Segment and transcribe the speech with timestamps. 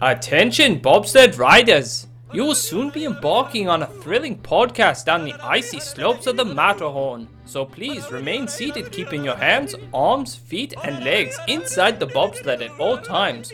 [0.00, 2.06] Attention, bobsled riders!
[2.32, 6.44] You will soon be embarking on a thrilling podcast down the icy slopes of the
[6.44, 7.26] Matterhorn.
[7.46, 12.78] So please remain seated, keeping your hands, arms, feet, and legs inside the bobsled at
[12.78, 13.52] all times.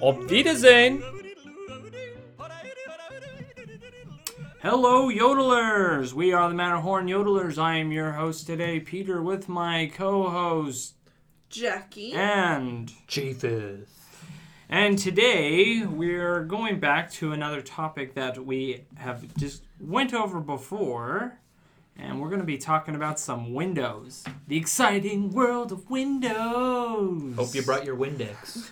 [0.00, 1.00] Auf Wiedersehen!
[4.62, 6.12] Hello, yodelers!
[6.12, 7.56] We are the Matterhorn Yodelers.
[7.56, 10.94] I am your host today, Peter, with my co host,
[11.50, 12.14] Jackie.
[12.14, 12.90] and.
[13.06, 13.93] Japheth.
[14.68, 21.38] And today we're going back to another topic that we have just went over before,
[21.98, 24.24] and we're going to be talking about some windows.
[24.48, 27.36] The exciting world of windows.
[27.36, 28.70] Hope you brought your Windex.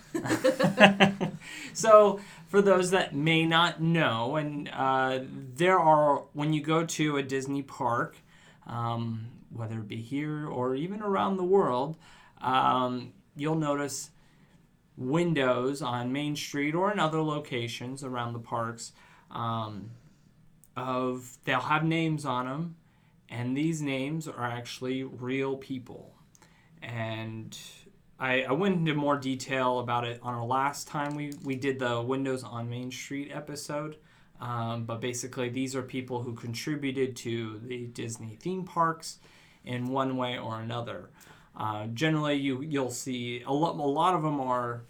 [1.73, 5.19] so, for those that may not know, and uh,
[5.55, 8.17] there are when you go to a Disney park,
[8.65, 11.97] um, whether it be here or even around the world,
[12.41, 14.09] um, you'll notice
[14.97, 18.91] windows on Main Street or in other locations around the parks.
[19.31, 19.91] Um,
[20.75, 22.75] of they'll have names on them,
[23.29, 26.13] and these names are actually real people.
[26.81, 27.57] And
[28.19, 31.79] I, I went into more detail about it on our last time we, we did
[31.79, 33.97] the Windows on Main Street episode.
[34.41, 39.19] Um, but basically, these are people who contributed to the Disney theme parks
[39.63, 41.09] in one way or another.
[41.55, 43.75] Uh, generally, you you'll see a lot.
[43.75, 44.83] A lot of them are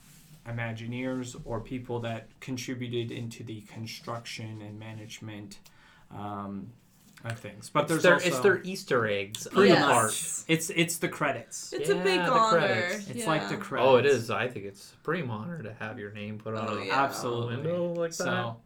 [0.48, 5.60] Imagineers or people that contributed into the construction and management
[6.12, 6.68] um,
[7.24, 7.70] of things.
[7.70, 9.48] But there's It's their, also it's their Easter eggs.
[9.52, 9.92] Pretty of the Yes.
[9.92, 10.46] park.
[10.50, 11.72] it's it's the credits.
[11.74, 12.58] It's a big honor.
[12.60, 13.10] credits.
[13.10, 13.28] It's yeah.
[13.28, 13.90] like the credits.
[13.90, 14.30] Oh, it is.
[14.30, 17.04] I think it's a pretty honor to have your name put on Oh, a yeah.
[17.04, 17.56] Absolutely.
[17.58, 18.18] window like that.
[18.18, 18.58] So,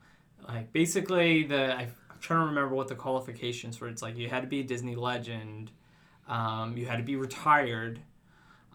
[0.48, 3.88] like basically, the I, I'm trying to remember what the qualifications were.
[3.88, 5.70] It's like you had to be a Disney legend,
[6.28, 8.00] um, you had to be retired,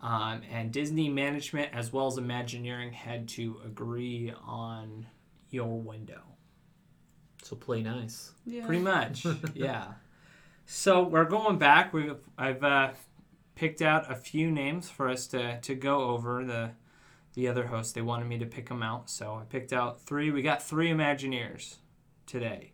[0.02, 5.06] um, and Disney management as well as Imagineering had to agree on
[5.50, 6.22] your window.
[7.42, 8.32] So play nice.
[8.46, 8.66] Yeah.
[8.66, 9.92] Pretty much, yeah.
[10.64, 11.92] So we're going back.
[11.92, 12.90] We've I've uh,
[13.54, 16.44] picked out a few names for us to, to go over.
[16.44, 16.70] The
[17.34, 20.30] the other hosts they wanted me to pick them out, so I picked out three.
[20.30, 21.76] We got three Imagineers
[22.26, 22.72] today,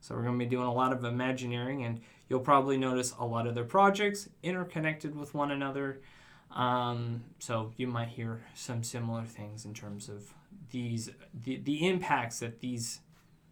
[0.00, 3.24] so we're going to be doing a lot of Imagineering, and you'll probably notice a
[3.24, 6.00] lot of their projects interconnected with one another.
[6.50, 10.32] Um, so you might hear some similar things in terms of
[10.70, 11.10] these
[11.44, 13.00] the, the impacts that these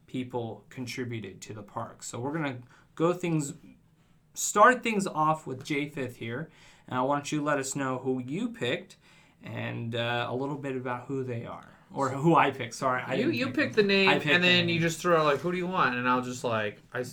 [0.07, 2.03] people contributed to the park.
[2.03, 2.59] So we're gonna
[2.95, 3.55] go things,
[4.35, 6.49] start things off with Japheth here.
[6.89, 8.97] And I want you to let us know who you picked
[9.43, 12.75] and uh, a little bit about who they are or who I picked.
[12.75, 14.69] Sorry, I you you pick the name and the then name.
[14.69, 17.05] you just throw like who do you want and I'll just like I,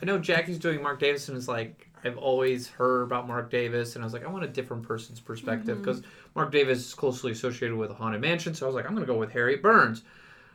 [0.00, 3.94] I know Jackie's doing Marc Davis and it's like I've always heard about Marc Davis
[3.96, 6.02] and I was like I want a different person's perspective because
[6.34, 9.06] Marc Davis is closely associated with a haunted mansion so I was like I'm gonna
[9.06, 10.02] go with Harriet Burns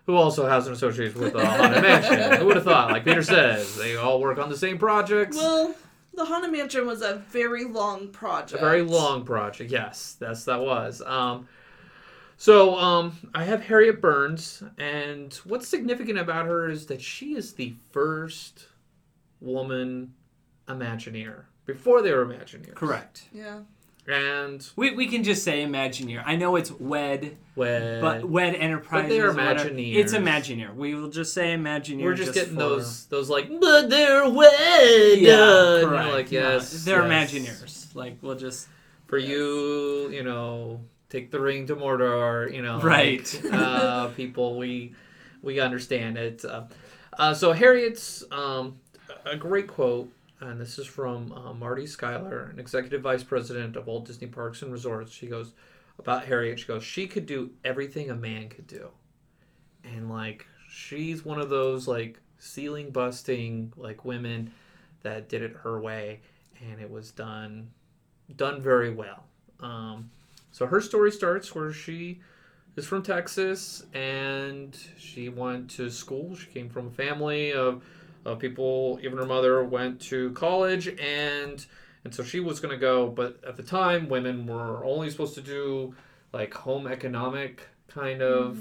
[0.05, 3.23] who also has an association with a haunted mansion who would have thought like Peter
[3.23, 5.75] says they all work on the same projects Well,
[6.13, 8.61] the Haunted Mansion was a very long project.
[8.61, 9.71] a very long project.
[9.71, 11.01] Yes, that's that was.
[11.05, 11.47] Um,
[12.35, 17.53] so um, I have Harriet Burns, and what's significant about her is that she is
[17.53, 18.65] the first
[19.41, 20.13] woman
[20.67, 22.75] Imagineer before they were Imagineers.
[22.75, 23.23] Correct.
[23.33, 23.59] Yeah.
[24.07, 26.23] And We, we can just say Imagineer.
[26.25, 29.09] I know it's WED, Wed, but WED Enterprises.
[29.09, 29.33] they're or.
[29.35, 29.95] Imagineers.
[29.95, 30.73] It's Imagineer.
[30.73, 32.03] We will just say Imagineer.
[32.03, 35.19] we're just, getting for- those those like, but they're wed.
[35.19, 36.11] Yeah, and correct.
[36.13, 37.31] like Yeah, yes, they're yes.
[37.31, 37.95] Imagineers.
[37.95, 38.67] Like we'll just
[39.05, 43.39] for you, you know, take the ring to Mordor, you know, Right.
[43.43, 44.95] like, uh, people, we
[45.43, 46.43] we understand it.
[46.43, 46.63] Uh,
[47.19, 48.77] uh, so Harriet's um,
[49.25, 53.87] a great quote, and this is from uh, Marty Sklar, an executive vice president of
[53.87, 55.11] Walt Disney Parks and Resorts.
[55.11, 55.53] She goes
[55.99, 56.59] about Harriet.
[56.59, 58.89] She goes, she could do everything a man could do,
[59.83, 64.51] and like she's one of those like ceiling busting like women
[65.03, 66.21] that did it her way,
[66.69, 67.69] and it was done
[68.35, 69.23] done very well.
[69.59, 70.09] Um,
[70.51, 72.19] so her story starts where she
[72.75, 76.35] is from Texas and she went to school.
[76.35, 77.83] She came from a family of,
[78.25, 78.99] of people.
[79.01, 81.65] Even her mother went to college, and
[82.03, 83.07] and so she was going to go.
[83.07, 85.95] But at the time, women were only supposed to do
[86.33, 88.57] like home economic kind of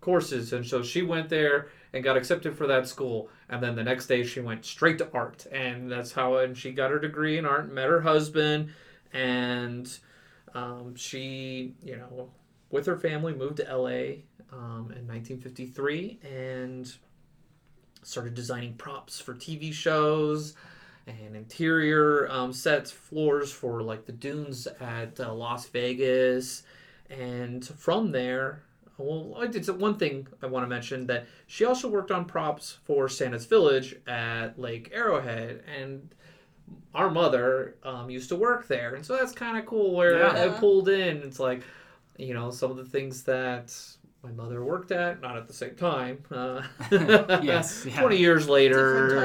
[0.00, 3.28] courses, and so she went there and got accepted for that school.
[3.48, 6.36] And then the next day, she went straight to art, and that's how.
[6.36, 8.70] And she got her degree in art, met her husband,
[9.12, 9.98] and
[10.54, 12.30] um, she, you know,
[12.70, 14.22] with her family moved to LA
[14.52, 16.94] um, in 1953 and
[18.02, 20.54] started designing props for TV shows
[21.06, 26.62] and interior um, sets, floors for like the dunes at uh, Las Vegas.
[27.10, 28.62] And from there,
[28.98, 32.78] well, I did one thing I want to mention that she also worked on props
[32.84, 36.14] for Santa's Village at Lake Arrowhead, and
[36.94, 39.94] our mother um, used to work there, and so that's kind of cool.
[39.94, 40.44] Where Yeah.
[40.44, 41.64] I pulled in, it's like,
[42.16, 43.74] you know, some of the things that
[44.22, 46.22] my mother worked at, not at the same time.
[46.30, 46.62] Uh,
[47.42, 48.00] Yes, yeah.
[48.00, 49.24] twenty years later.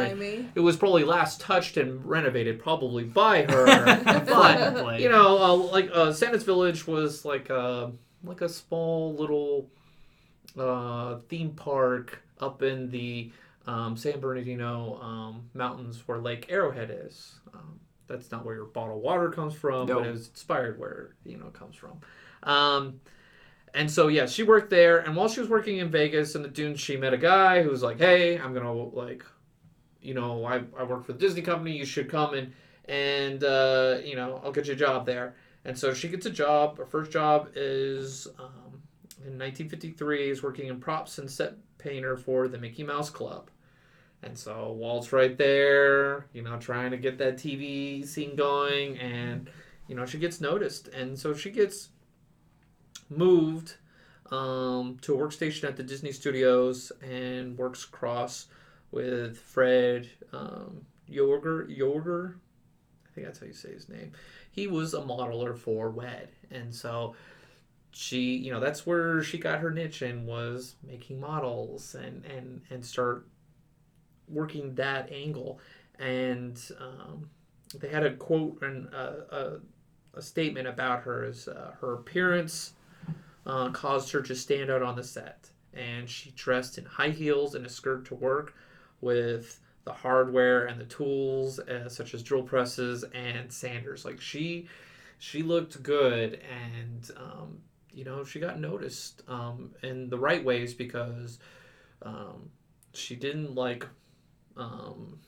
[0.56, 3.66] It was probably last touched and renovated, probably by her.
[4.26, 7.92] but you know, uh, like uh, Santa's Village was like a
[8.24, 9.70] like a small little
[10.58, 13.32] uh, theme park up in the
[13.68, 17.40] um, San Bernardino um, mountains where Lake Arrowhead is.
[17.54, 20.00] Um, that's not where your bottled water comes from, No.
[20.00, 22.00] but it was inspired where you know it comes from.
[23.78, 26.48] And so yeah, she worked there, and while she was working in Vegas in the
[26.48, 29.24] dunes, she met a guy who was like, "Hey, I'm gonna like,
[30.02, 31.78] you know, I, I work for the Disney company.
[31.78, 32.52] You should come and
[32.86, 36.32] and uh, you know, I'll get you a job there." And so she gets a
[36.32, 36.80] job.
[36.80, 38.82] Her first job is um,
[39.20, 40.32] in 1953.
[40.32, 43.52] Is working in props and set painter for the Mickey Mouse Club.
[44.24, 49.52] And so Walt's right there, you know, trying to get that TV scene going, and
[49.88, 51.90] you know she gets noticed, and so she gets
[53.10, 53.76] moved
[54.32, 58.48] um, to a workstation at the Disney Studios and works cross
[58.92, 60.86] with Fred um,
[63.06, 64.12] I think that's how you say his name.
[64.52, 67.16] He was a modeler for WED, and so
[67.92, 72.62] she, you know, that's where she got her niche and was making models and and
[72.70, 73.28] and start
[74.28, 75.60] working that angle.
[76.00, 77.30] And um,
[77.80, 79.60] they had a quote and a,
[80.16, 82.74] a, a statement about her as uh, her appearance
[83.48, 85.50] uh, caused her to stand out on the set.
[85.74, 88.54] And she dressed in high heels and a skirt to work
[89.02, 94.04] with the hardware and the tools, uh, such as drill presses and sanders.
[94.04, 94.68] Like she,
[95.18, 97.60] she looked good, and um,
[97.94, 101.40] you know she got noticed um, in the right ways because
[102.02, 102.50] um,
[102.94, 103.88] she didn't like.
[104.58, 105.20] Um,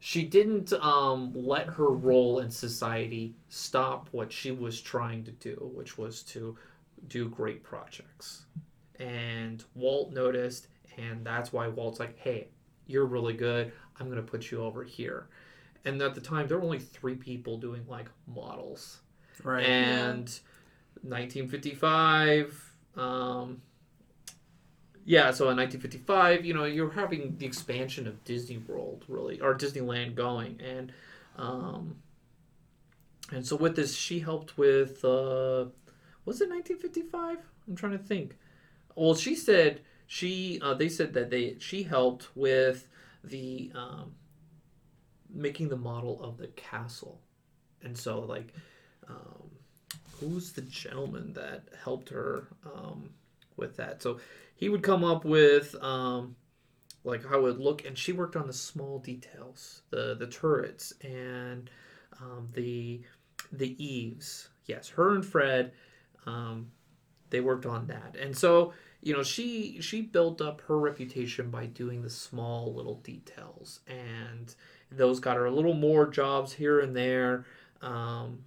[0.00, 5.70] she didn't um, let her role in society stop what she was trying to do,
[5.74, 6.58] which was to
[7.08, 8.46] do great projects.
[8.98, 12.48] And Walt noticed, and that's why Walt's like, hey,
[12.86, 13.72] you're really good.
[13.98, 15.28] I'm going to put you over here.
[15.84, 19.00] And at the time, there were only three people doing like models.
[19.42, 19.64] Right.
[19.64, 20.26] And
[21.02, 23.60] 1955, um,
[25.04, 29.54] yeah, so in 1955, you know, you're having the expansion of Disney World, really, or
[29.54, 30.60] Disneyland going.
[30.64, 30.92] And,
[31.36, 31.96] um,
[33.30, 35.66] and so with this, she helped with, uh,
[36.24, 37.38] was it 1955?
[37.68, 38.36] I'm trying to think.
[38.94, 42.86] Well, she said she, uh, they said that they, she helped with
[43.22, 44.12] the, um,
[45.32, 47.20] making the model of the castle.
[47.82, 48.52] And so, like,
[49.08, 49.50] um,
[50.18, 53.10] who's the gentleman that helped her um,
[53.56, 54.02] with that?
[54.02, 54.20] So
[54.54, 56.36] he would come up with um,
[57.04, 60.92] like how it would look, and she worked on the small details, the the turrets
[61.02, 61.70] and
[62.20, 63.02] um, the
[63.52, 64.48] the eaves.
[64.66, 65.72] Yes, her and Fred,
[66.26, 66.70] um,
[67.30, 68.72] they worked on that, and so
[69.02, 74.54] you know she she built up her reputation by doing the small little details, and
[74.90, 77.46] those got her a little more jobs here and there.
[77.82, 78.44] Um,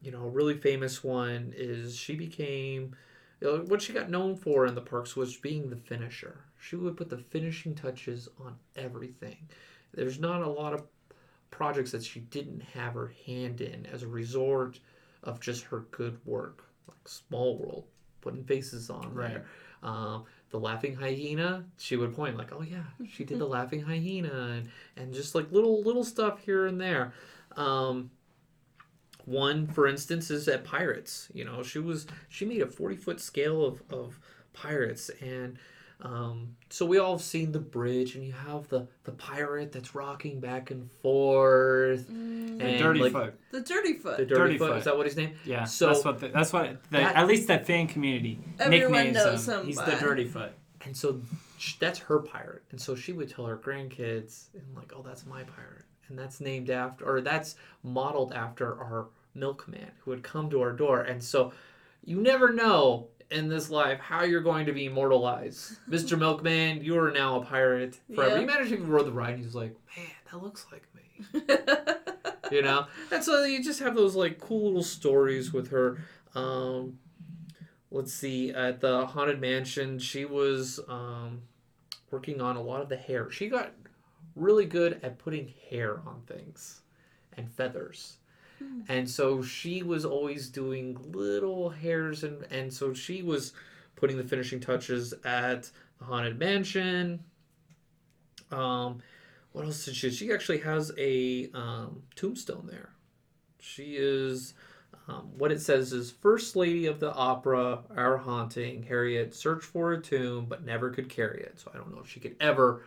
[0.00, 2.94] you know, a really famous one is she became
[3.40, 6.40] you know, what she got known for in the parks was being the finisher.
[6.58, 9.48] She would put the finishing touches on everything.
[9.92, 10.84] There's not a lot of
[11.50, 14.78] projects that she didn't have her hand in as a result
[15.22, 17.84] of just her good work, like Small World,
[18.20, 19.30] putting faces on Right.
[19.34, 19.46] there.
[19.82, 24.28] Um, the Laughing Hyena, she would point like, "Oh yeah, she did the Laughing Hyena,"
[24.56, 27.12] and, and just like little little stuff here and there.
[27.56, 28.10] Um,
[29.24, 31.28] one, for instance, is at Pirates.
[31.34, 34.18] You know, she was she made a forty foot scale of, of
[34.52, 35.58] pirates, and
[36.00, 39.94] um, so we all have seen the bridge, and you have the the pirate that's
[39.94, 42.06] rocking back and forth.
[42.06, 43.40] the and, dirty like, foot.
[43.50, 44.16] The Dirty The Foot.
[44.18, 44.68] dirty, Dirty foot.
[44.68, 44.78] Foot.
[44.78, 45.32] Is that what his name?
[45.44, 45.64] Yeah.
[45.64, 46.20] So- that's what.
[46.20, 46.82] The, that's what.
[46.90, 49.60] The, That- at least that fan community Everyone nicknames knows him.
[49.60, 50.52] him He's the dirty foot.
[50.84, 51.20] And so
[51.58, 52.62] sh- that's her pirate.
[52.70, 55.84] And so she would tell her grandkids, and like, oh, that's my pirate.
[56.08, 60.72] And that's named after, or that's modeled after our milkman who would come to our
[60.72, 61.00] door.
[61.02, 61.52] And so
[62.04, 65.78] you never know in this life how you're going to be immortalized.
[65.88, 66.18] Mr.
[66.24, 68.32] Milkman, you are now a pirate forever.
[68.32, 68.40] Yeah.
[68.40, 70.82] You imagine if you rode the ride and he was like, man, that looks like
[70.94, 71.04] me.
[72.50, 75.98] you know and so you just have those like cool little stories with her
[76.34, 76.98] um
[77.90, 81.42] let's see at the haunted mansion she was um
[82.10, 83.72] working on a lot of the hair she got
[84.34, 86.82] really good at putting hair on things
[87.36, 88.18] and feathers
[88.88, 93.52] and so she was always doing little hairs and and so she was
[93.96, 97.20] putting the finishing touches at the Haunted Mansion.
[98.50, 99.02] Um,
[99.52, 100.10] what else did she?
[100.10, 102.90] She actually has a um, tombstone there.
[103.60, 104.54] She is.
[105.08, 108.82] Um, what it says is First Lady of the Opera, our haunting.
[108.82, 111.58] Harriet searched for a tomb but never could carry it.
[111.58, 112.82] So I don't know if she could ever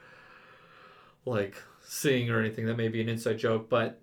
[1.25, 2.67] like sing or anything.
[2.67, 3.99] That may be an inside joke, but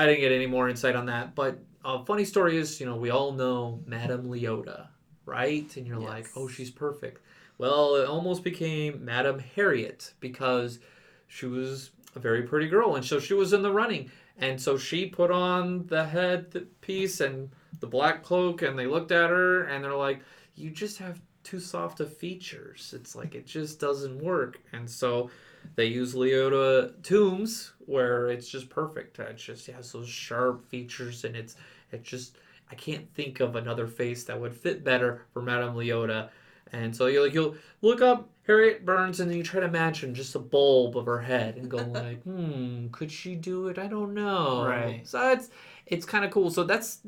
[0.00, 1.34] I didn't get any more insight on that.
[1.34, 4.86] But a funny story is, you know, we all know Madame Leota,
[5.26, 5.76] right?
[5.76, 7.22] And you're like, oh, she's perfect.
[7.58, 10.78] Well, it almost became Madame Harriet because
[11.26, 14.10] she was a very pretty girl, and so she was in the running.
[14.38, 19.12] And so she put on the head piece and the black cloak, and they looked
[19.12, 20.22] at her, and they're like,
[20.54, 22.94] "You just have too soft of features.
[22.96, 25.30] It's like it just doesn't work." And so
[25.74, 29.18] they use Leota Toombs where it's just perfect.
[29.18, 31.56] It just has those sharp features, and it's
[31.90, 32.36] it just
[32.70, 36.30] I can't think of another face that would fit better for Madame Leota.
[36.72, 40.14] And so you like you'll look up Harriet Burns and then you try to imagine
[40.14, 43.78] just a bulb of her head and go like, hmm, could she do it?
[43.78, 44.64] I don't know.
[44.66, 45.06] Right.
[45.06, 45.50] So that's
[45.86, 46.50] it's kind of cool.
[46.50, 47.00] So that's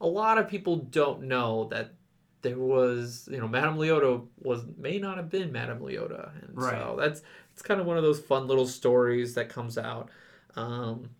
[0.00, 1.92] a lot of people don't know that
[2.42, 6.96] there was you know Madame Leota was may not have been Madame Leota, and so
[6.98, 7.20] that's
[7.52, 10.08] it's kind of one of those fun little stories that comes out.
[10.56, 11.10] Um,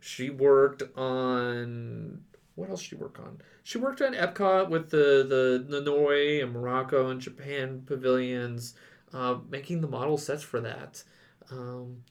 [0.00, 2.22] she worked on
[2.60, 3.40] what else she work on?
[3.62, 8.74] She worked on Epcot with the the, the Norway and Morocco and Japan pavilions,
[9.12, 11.02] uh, making the model sets for that.
[11.50, 12.04] Um,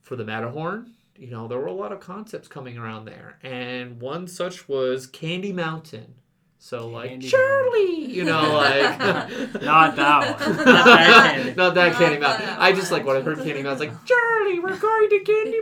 [0.00, 4.00] for the Matterhorn, you know, there were a lot of concepts coming around there, and
[4.00, 6.14] one such was Candy Mountain.
[6.62, 8.98] So like Candy Charlie, you know, like
[9.62, 10.56] Not that one.
[10.56, 11.54] Not that candy.
[11.56, 12.48] not that Not Candy that Mountain.
[12.58, 15.20] I just like when I heard Candy Mountain, I was like, Charlie, we're going to
[15.24, 15.60] Candy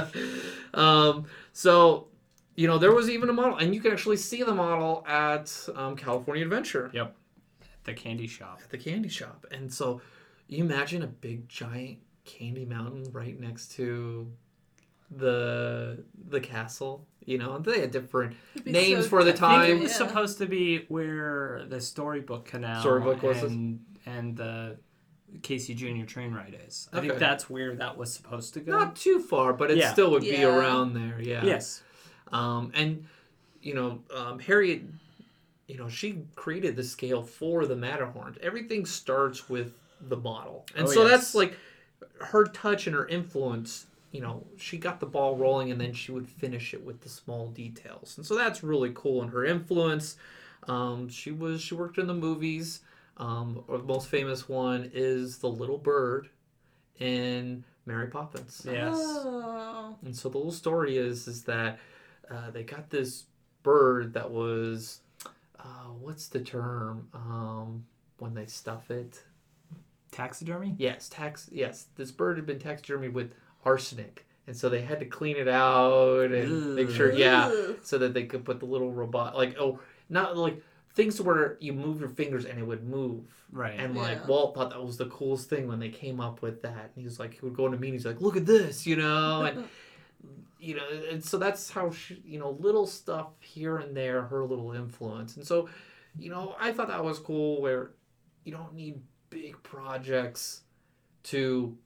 [0.00, 0.44] Mountain.
[0.74, 2.08] um, so,
[2.56, 5.68] you know, there was even a model, and you can actually see the model at
[5.76, 7.14] um, California Adventure Yep,
[7.60, 8.60] at the candy shop.
[8.64, 9.44] at the candy shop.
[9.50, 10.00] And so,
[10.48, 14.26] you imagine a big giant candy mountain right next to
[15.10, 17.06] the the castle.
[17.24, 19.42] You know, they had different It'd names so for the cute.
[19.42, 19.76] I think time.
[19.78, 19.96] it was Yeah.
[19.98, 24.78] supposed to be where the storybook canal Storybook was and, and the
[25.42, 26.88] Casey Junior train ride is.
[26.92, 27.08] I Okay.
[27.08, 28.72] think that's where that was supposed to go.
[28.72, 29.92] not too far, but it Yeah.
[29.92, 31.20] still would be around there.
[31.20, 31.44] Yeah.
[31.44, 31.82] yes.
[32.32, 33.04] Um, and
[33.62, 34.82] you know, um, Harriet,
[35.68, 38.36] you know, she created the scale for the Matterhorn.
[38.40, 41.10] Everything starts with the model, and Oh, so yes.
[41.10, 41.54] that's like
[42.20, 43.86] her touch and her influence.
[44.12, 47.08] You know, she got the ball rolling, and then she would finish it with the
[47.08, 49.22] small details, and so that's really cool.
[49.22, 50.16] And her influence,
[50.66, 52.80] um, she was she worked in the movies.
[53.16, 56.30] Um, or the most famous one is the little bird
[56.98, 58.62] in Mary Poppins.
[58.64, 58.96] Yes.
[58.96, 59.94] Oh.
[60.02, 61.78] And so the little story is is that
[62.30, 63.24] uh, they got this
[63.62, 65.00] bird that was
[65.58, 67.84] uh, what's the term um,
[68.18, 69.22] when they stuff it?
[70.10, 70.74] Taxidermy?
[70.78, 71.48] Yes, tax.
[71.52, 75.48] Yes, this bird had been taxidermied with arsenic, and so they had to clean it
[75.48, 77.12] out and make sure.
[77.12, 77.52] Yeah,
[77.82, 80.62] so that they could put the little robot like oh not like
[80.94, 83.24] things where you move your fingers and it would move.
[83.52, 83.78] Right.
[83.78, 84.26] And like Yeah.
[84.26, 86.90] Walt thought that was the coolest thing when they came up with that.
[86.94, 89.42] And he was like, he would go into meetings like, look at this, you know,
[89.42, 89.68] and
[90.58, 94.44] you know, and so that's how she, you know, little stuff here and there, her
[94.44, 95.36] little influence.
[95.36, 95.68] And so,
[96.18, 97.92] you know, I thought that was cool where
[98.44, 99.00] you don't need
[99.30, 100.62] big projects
[101.22, 101.76] to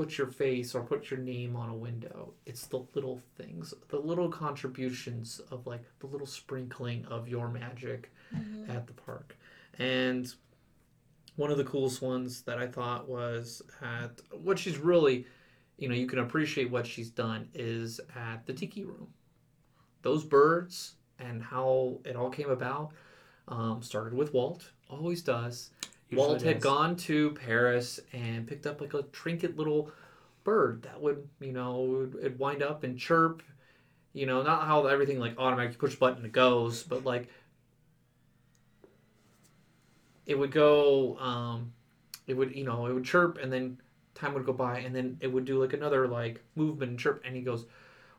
[0.00, 2.32] put your face or put your name on a window.
[2.46, 8.10] It's the little things, the little contributions of like the little sprinkling of your magic
[8.34, 8.70] Mhm.
[8.70, 9.36] at the park.
[9.78, 10.34] And
[11.36, 15.26] one of the coolest ones that I thought was at what she's really,
[15.76, 19.12] you know, you can appreciate what she's done is at the Tiki Room.
[20.00, 22.92] Those birds and how it all came about
[23.48, 25.72] um, started with Walt, always does.
[26.12, 29.90] Walt had gone to Paris and picked up like a trinket little
[30.44, 33.42] bird that would, you know, it'd wind up and chirp.
[34.12, 37.28] You know, not how everything like automatically push button it goes, but like
[40.26, 41.72] it would go, um,
[42.26, 43.80] it would, you know, it would chirp and then
[44.14, 47.22] time would go by and then it would do like another like movement and chirp.
[47.24, 47.66] And he goes,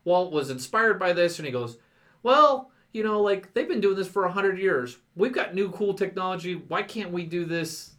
[0.06, 1.78] Walt was inspired by this and he goes,
[2.24, 4.98] well, you know, like they've been doing this for a hundred years.
[5.16, 6.56] We've got new cool technology.
[6.56, 7.92] Why can't we do this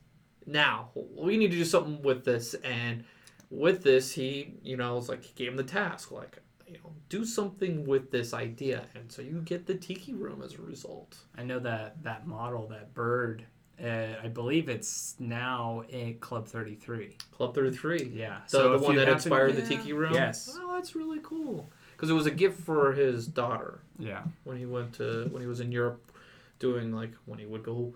[0.47, 0.91] now?
[0.95, 2.55] We need to do something with this.
[2.65, 3.05] And
[3.51, 6.93] with this, he, you know, it's like he gave him the task, like, you know,
[7.09, 8.85] do something with this idea.
[8.95, 11.17] And so you get the tiki room as a result.
[11.37, 13.45] I know that that model, that bird,
[13.83, 17.17] uh, I believe it's now in Club 33.
[17.31, 18.13] Club 33.
[18.15, 18.39] Yeah.
[18.51, 19.69] The, the one that inspired the Yeah.
[19.69, 20.15] tiki room?
[20.15, 20.57] Yes.
[20.61, 21.71] Oh, that's really cool.
[22.03, 24.23] Because it was a gift for his daughter Yeah.
[24.43, 26.11] when he went to, when he was in Europe
[26.59, 27.95] doing like, when he would go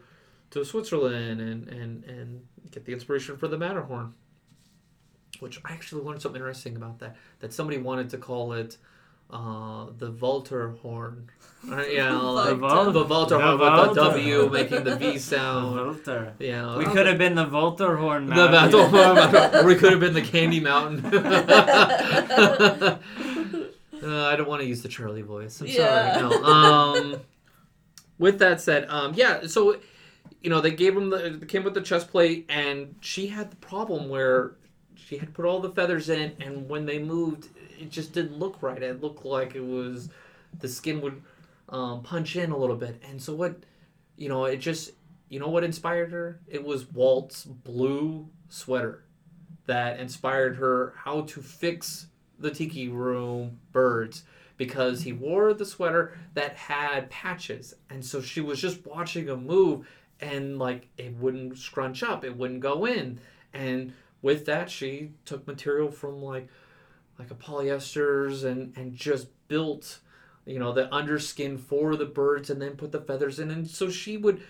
[0.51, 4.15] to Switzerland and and and get the inspiration for the Matterhorn.
[5.41, 7.17] Which I actually learned something interesting about that.
[7.41, 8.77] That somebody wanted to call it
[9.29, 11.29] uh, the Walter horn.
[11.67, 15.19] Right, yeah, like, The Vol- the Walter the horn with the W making the V
[15.33, 15.77] sound.
[15.77, 16.31] Volter.
[16.39, 18.27] Yeah, We could have been the Volter horn.
[18.27, 18.93] the Mountain.
[18.93, 21.03] Mountain, or we could have been the Candy Mountain.
[24.07, 25.61] Uh, I don't want to use the Charlie voice.
[25.61, 26.19] I'm Yeah.
[26.19, 26.31] sorry.
[26.31, 26.43] No.
[26.45, 27.21] Um,
[28.19, 29.47] with that said, um, yeah.
[29.47, 29.79] So,
[30.43, 33.57] you know, they gave him the came with the chest plate, and she had the
[33.57, 34.53] problem where
[34.95, 37.49] she had put all the feathers in, and when they moved,
[37.79, 38.83] it just didn't look right.
[38.83, 40.09] It looked like it was
[40.59, 41.23] the skin would
[41.69, 43.57] um, punch in a little bit, and so what,
[44.17, 44.93] you know, it just
[45.29, 46.41] you know what inspired her?
[46.47, 49.03] It was Walt's blue sweater
[49.67, 52.07] that inspired her how to fix
[52.39, 54.25] the tiki room birds
[54.57, 57.75] because he wore the sweater that had patches.
[57.91, 59.87] And so she was just watching him move
[60.21, 62.25] and like it wouldn't scrunch up.
[62.25, 63.21] It wouldn't go in.
[63.53, 66.49] And with that she took material from like
[67.19, 70.01] like a polyesters and and just built
[70.45, 73.51] you know the underskin for the birds and then put the feathers in.
[73.51, 74.43] And so she would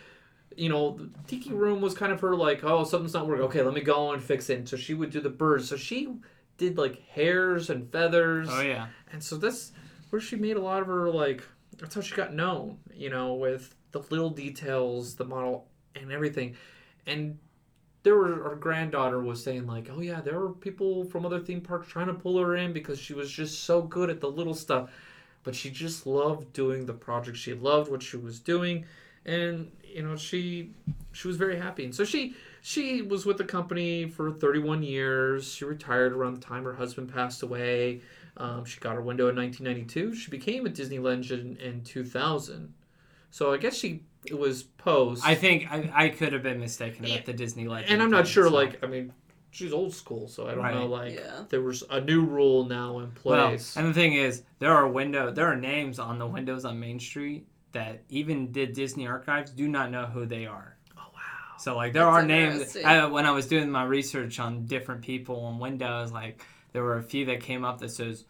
[0.56, 3.44] you know the tiki room was kind of her like oh something's not working.
[3.46, 4.58] Okay let me go and fix it.
[4.58, 5.68] And so she would do the birds.
[5.68, 6.14] So she
[6.58, 8.88] did like hairs and feathers Oh yeah.
[9.12, 9.72] and so that's
[10.10, 11.42] where she made a lot of her like
[11.78, 16.56] that's how she got known, you know, with the little details, the model and everything.
[17.06, 17.38] And
[18.02, 21.60] there were her granddaughter was saying like, "Oh yeah, there were people from other theme
[21.60, 24.54] parks trying to pull her in because she was just so good at the little
[24.54, 24.90] stuff."
[25.42, 27.36] But she just loved doing the project.
[27.36, 28.84] She loved what she was doing
[29.26, 30.70] and you know, she
[31.12, 31.84] she was very happy.
[31.84, 32.34] And so she
[32.66, 35.54] she was with the company for 31 years.
[35.54, 38.00] She retired around the time her husband passed away.
[38.38, 40.16] Um, she got her window in 1992.
[40.16, 42.75] She became a Disney legend in 2000.
[43.30, 45.25] So I guess she it was post.
[45.25, 47.92] I think I, I could have been mistaken about the Disney legend.
[47.92, 48.49] and I'm not thing, sure.
[48.49, 49.12] so- Like I mean,
[49.52, 50.75] she's old school, so I don't Right.
[50.75, 50.87] know.
[50.87, 51.44] Like Yeah.
[51.49, 53.76] there was a new rule now in Well, place.
[53.76, 56.99] and the thing is, there are window, there are names on the windows on Main
[56.99, 60.75] Street that even the Disney archives do not know who they are.
[61.56, 61.62] Wow.
[61.62, 62.76] So like there That's are names.
[62.76, 66.42] I, when I was doing my research on different people on Windows, like
[66.73, 68.25] there were a few that came up that says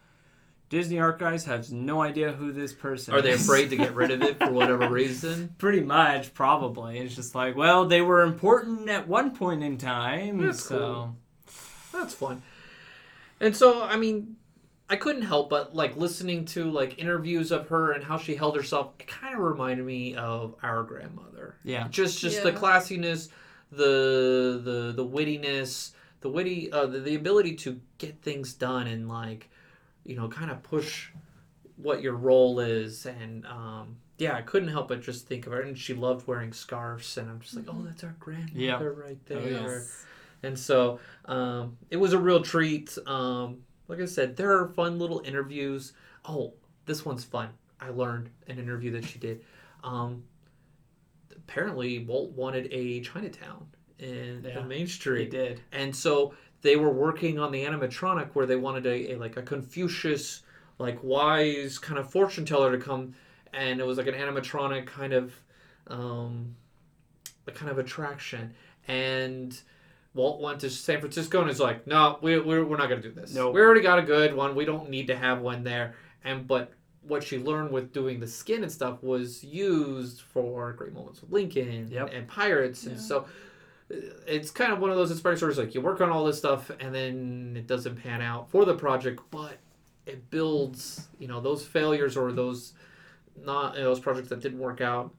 [0.69, 3.13] Disney archives has no idea who this person.
[3.13, 5.55] Are they is." afraid to get rid of it for whatever reason?
[5.57, 6.99] Pretty much, probably.
[6.99, 11.15] It's just like, well, they were important at one point in time, That's so cool.
[11.93, 12.41] That's fun.
[13.39, 14.35] And so, I mean,
[14.89, 18.55] I couldn't help but like listening to like interviews of her and how she held
[18.55, 18.93] herself.
[18.99, 21.55] It kind of reminded me of our grandmother.
[21.63, 21.87] yeah.
[21.89, 23.29] Just, just the classiness,
[23.71, 29.07] the the the wittiness, the witty, uh, the, the ability to get things done and
[29.09, 29.49] like,
[30.05, 31.09] you know, kind of push
[31.75, 35.61] what your role is and um yeah i couldn't help but just think of her
[35.61, 38.49] and she loved wearing scarves and i'm just like oh that's our grandmother
[38.95, 39.05] Yeah.
[39.07, 39.45] right there Oh.
[39.69, 40.05] Yes.
[40.41, 42.97] and so um, it was a real treat.
[43.05, 45.93] Um, like I said, there are fun little interviews.
[46.25, 46.53] Oh,
[46.85, 47.49] this one's fun.
[47.79, 49.43] I learned an interview that she did.
[49.83, 50.23] Um,
[51.35, 53.67] apparently, Walt wanted a Chinatown
[53.99, 55.61] in, Yeah, in Main Street, did.
[55.71, 59.41] and so they were working on the animatronic where they wanted a, a like a
[59.41, 60.41] Confucius,
[60.79, 63.13] like wise kind of fortune teller to come,
[63.53, 65.33] and it was like an animatronic kind of,
[65.87, 66.55] um,
[67.47, 68.53] a kind of attraction,
[68.87, 69.61] and.
[70.13, 73.07] Walt went to San Francisco and is like, no, we, we're, we're not going to
[73.07, 73.33] do this.
[73.33, 73.53] Nope.
[73.53, 74.55] We already got a good one.
[74.55, 75.95] We don't need to have one there.
[76.23, 80.93] And but what she learned with doing the skin and stuff was used for Great
[80.93, 82.09] Moments with Lincoln Yep.
[82.13, 82.85] and Pirates.
[82.85, 83.25] And so
[83.91, 86.37] uh, it's kind of one of those inspiring stories like you work on all this
[86.37, 89.57] stuff and then it doesn't pan out for the project, but
[90.05, 92.73] it builds, you know, those failures or those
[93.39, 95.13] not those projects that didn't work out,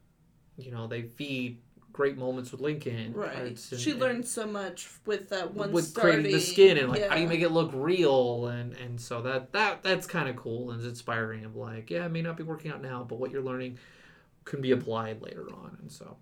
[0.57, 1.59] you know, they feed
[1.99, 3.13] great moments with Lincoln.
[3.13, 3.37] Right.
[3.37, 6.21] And- she learned so much with that one with starting.
[6.21, 8.47] creating the skin and like how do you make it look real?
[8.47, 12.07] And and so that that that's kind of cool and it's inspiring of like yeah
[12.07, 13.79] it may not be working out now but what you're learning
[14.45, 15.77] can be applied later on.
[15.81, 16.17] And so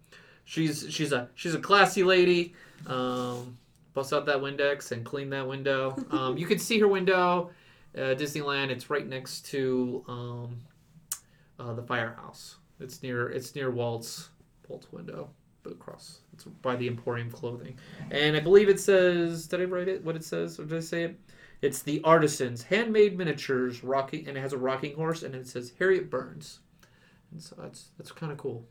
[0.45, 2.55] she's she's a she's a classy lady.
[2.87, 3.59] Um
[3.93, 5.95] bust out that windex and clean that window.
[6.11, 7.51] Um you can see her window
[7.95, 8.71] uh, disneyland.
[8.71, 10.63] It's right next to um
[11.59, 12.57] uh, the firehouse.
[12.81, 14.31] It's near it's near walt's
[14.69, 15.29] walt's window
[15.67, 17.77] but across it's by the emporium clothing
[18.11, 20.05] and I believe it says, did I write it?
[20.05, 20.61] What it says?
[20.61, 21.19] Or did I say it?
[21.63, 25.73] It's the artisans, handmade miniatures, rocking, and it has a rocking horse, and it says
[25.79, 26.61] Harriet Burns.
[27.33, 28.67] And so that's that's kind of cool.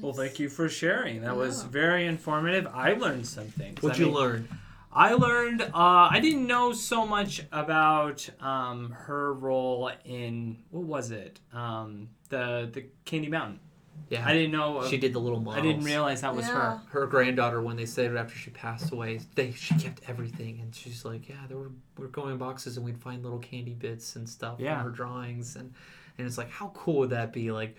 [0.00, 1.22] Well, thank you for sharing.
[1.22, 2.66] That was very informative.
[2.72, 3.76] I learned something.
[3.80, 4.48] What'd I you mean, learn?
[4.92, 5.62] I learned.
[5.62, 11.40] Uh, I didn't know so much about um, her role in what was it?
[11.52, 13.60] Um, the the Candy Mountain.
[14.08, 14.86] Yeah, I didn't know.
[14.86, 15.64] she did the little models.
[15.64, 16.78] I didn't realize that was Yeah.
[16.78, 16.80] her.
[17.00, 20.74] her granddaughter when they said it after she passed away they she kept everything and
[20.74, 23.72] she's like yeah there were we are going in boxes and we'd find little candy
[23.74, 24.76] bits and stuff Yeah.
[24.82, 25.72] from her drawings and
[26.18, 27.74] and it's like how cool would that be like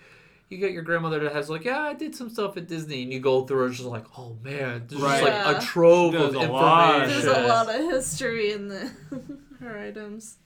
[0.48, 3.12] you got your grandmother that has like yeah I did some stuff at Disney and
[3.12, 5.20] you go through it, it's just like oh man there's Right.
[5.20, 5.58] just like Yeah.
[5.58, 6.94] a trove of There's a lot.
[7.02, 8.90] information There's a lot of history in the
[9.60, 10.38] her items.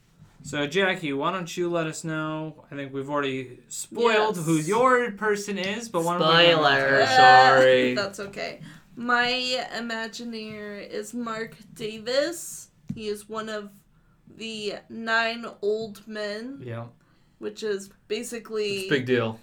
[0.49, 2.65] So Jackie, why don't you let us know?
[2.71, 4.45] I think we've already spoiled Yes.
[4.47, 7.05] who your person is, but why don't we Spoiler.
[7.15, 7.93] Sorry.
[8.01, 8.61] That's okay.
[8.95, 9.27] My
[9.77, 12.69] Imagineer is Marc Davis.
[12.95, 13.69] He is one of
[14.37, 16.87] the nine old men, Yeah.
[17.37, 19.39] which is basically it's a big deal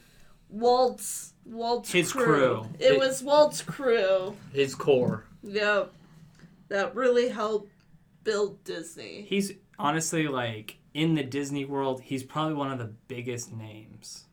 [0.51, 2.25] Walt's Walt's His crew.
[2.25, 2.67] crew.
[2.81, 4.35] It It- was Walt's crew.
[4.53, 5.93] his core Yep.
[6.67, 7.71] That really helped
[8.25, 9.25] build Disney.
[9.29, 14.25] He's honestly like in the Disney world, he's probably one of the biggest names,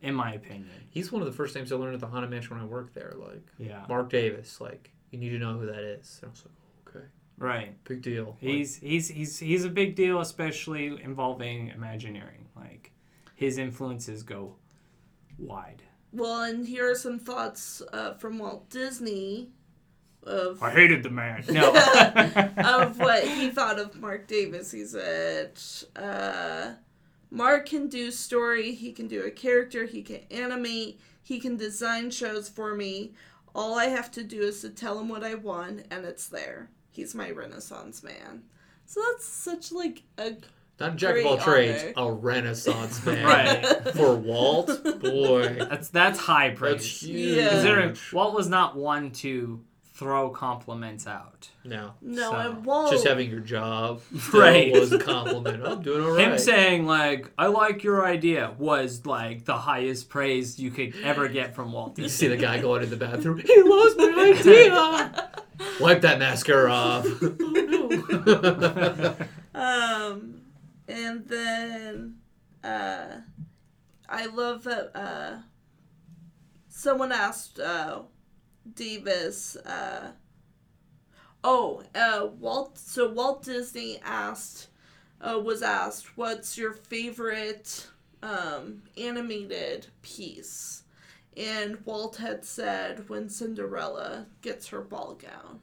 [0.00, 0.70] in my opinion.
[0.90, 2.94] he's one of the first names I learned at the Haunted Mansion when I worked
[2.94, 3.84] there like Yeah.
[3.88, 7.06] Marc Davis like you need to know who that is and I was like okay
[7.38, 7.84] Right.
[7.84, 12.46] big deal Like, He's he's he's he's a big deal, especially involving Imagineering.
[12.56, 12.92] Like
[13.34, 14.56] his influences go
[15.38, 15.82] wide.
[16.12, 19.50] Well, and here are some thoughts uh, from Walt Disney
[20.26, 21.44] of I hated the man.
[21.50, 21.70] No.
[22.56, 24.72] of what he thought of Marc Davis.
[24.72, 25.58] He said,
[25.94, 26.72] uh,
[27.30, 32.10] Marc can do story, he can do a character, he can animate, he can design
[32.10, 33.12] shows for me.
[33.54, 36.70] All I have to do is to tell him what I want, and it's there.
[36.90, 38.42] He's my Renaissance man.
[38.86, 40.36] So that's such like a
[40.78, 43.24] Not a jack of all trades, a renaissance man.
[43.24, 43.94] Right.
[43.94, 44.68] For Walt,
[45.00, 45.56] boy.
[45.58, 46.74] that's that's high praise.
[46.74, 47.36] That's huge.
[47.36, 47.48] Yeah.
[47.48, 49.60] Considering Walt was not one to
[49.96, 51.48] throw compliments out.
[51.64, 51.92] No.
[52.02, 52.92] no, So, won't.
[52.92, 54.70] Just having your job Right.
[54.78, 55.66] was a compliment.
[55.66, 56.28] I'm doing all right.
[56.28, 61.28] Him saying like "I like your idea" was like the highest praise you could ever
[61.28, 63.38] get from Walt you see the guy going in the bathroom.
[63.38, 65.30] He loves my idea.
[65.80, 67.06] Wipe that mascara off.
[67.22, 69.16] oh,
[69.54, 69.60] no.
[69.60, 70.42] Um,
[70.88, 72.16] and then
[72.62, 73.06] uh,
[74.08, 75.36] I love that uh,
[76.68, 78.02] someone asked uh,
[78.74, 79.56] Davis.
[79.56, 80.12] Uh,
[81.44, 82.78] oh, uh, Walt.
[82.78, 84.68] So Walt Disney asked,
[85.20, 87.86] uh, was asked, "What's your favorite
[88.22, 90.82] um, animated piece?"
[91.36, 95.60] And Walt had said, "When Cinderella gets her ball gown."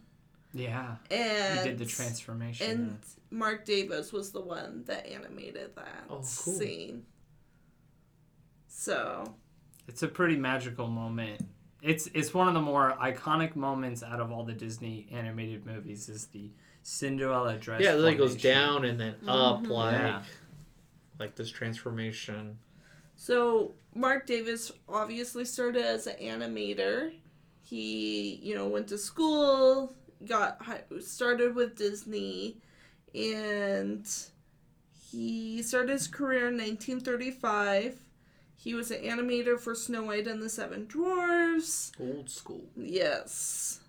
[0.56, 2.70] Yeah, And he did the transformation.
[2.70, 2.98] and
[3.32, 6.24] Marc Davis was the one that animated that Oh, cool.
[6.24, 7.08] scene.
[8.68, 9.36] So
[9.88, 11.42] It's a pretty magical moment.
[11.84, 16.08] It's it's one of the more iconic moments out of all the Disney animated movies.
[16.08, 16.50] Is the
[16.82, 17.82] Cinderella dress?
[17.82, 19.68] Yeah, then it goes down and then up Mhm.
[19.68, 20.24] like Yeah.
[21.20, 22.58] like this transformation.
[23.16, 27.14] so Marc Davis obviously started as an animator.
[27.64, 30.60] He, you know, went to school, got
[31.02, 32.58] started with Disney
[33.14, 34.08] and
[35.12, 38.00] he started his career in 1935.
[38.64, 41.92] He was an animator for Snow White and the Seven Dwarfs.
[42.00, 42.64] Old school.
[42.78, 43.82] Yes.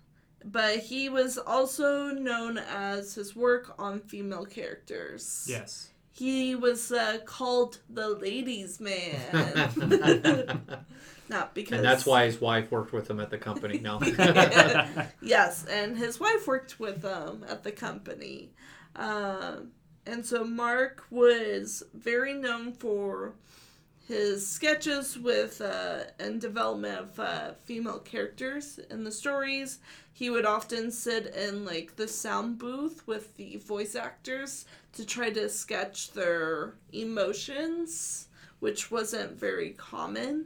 [0.43, 5.47] But he was also known as his work on female characters.
[5.47, 5.91] Yes.
[6.11, 9.15] He was uh, called the ladies' man.
[11.29, 11.77] Not because.
[11.77, 13.79] And that's why his wife worked with him at the company.
[13.79, 14.01] No.
[15.21, 18.51] Yes, and his wife worked with him at the company.
[18.97, 19.71] Um,
[20.05, 23.35] and so Marc was very known for
[24.07, 29.79] his sketches with uh, and development of uh, female characters in the stories.
[30.13, 35.31] He would often sit in like the sound booth with the voice actors to try
[35.31, 38.27] to sketch their emotions,
[38.59, 40.45] which wasn't very common.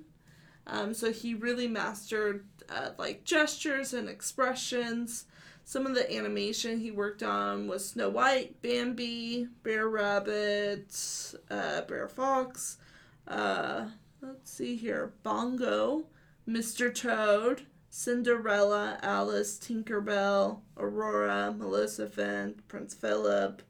[0.66, 5.26] Um, so he really mastered uh, like gestures and expressions.
[5.66, 12.10] Some of the animation he worked on was Snow White, Bambi, Br'er Rabbit, uh, Br'er
[12.10, 12.78] Fox.
[13.30, 13.86] Uh,
[14.22, 16.06] let's see here, Bongo,
[16.48, 16.94] Mr.
[16.94, 23.62] Toad, Cinderella, Alice, Tinkerbell, Aurora, Melissa, Maleficent, Prince Philip.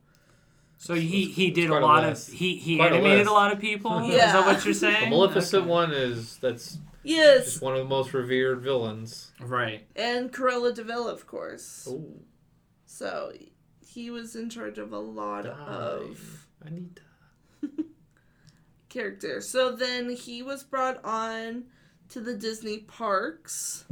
[0.77, 3.21] So he he did a quite a lot of he he Quite a animated a
[3.23, 3.31] list.
[3.31, 3.99] lot of people.
[4.09, 4.31] Is Yeah.
[4.31, 5.09] that what you're saying?
[5.09, 5.69] The Maleficent Okay.
[5.69, 9.31] one is that's Yes, just one of the most revered villains.
[9.41, 9.85] Right.
[9.95, 11.85] and Cruella de Vil, of course.
[11.89, 12.21] Oh,
[12.85, 13.33] So
[13.81, 17.01] he was in charge of a lot of I need to.
[18.89, 19.47] Characters.
[19.47, 21.65] So then he was brought on
[22.09, 23.85] to the Disney parks.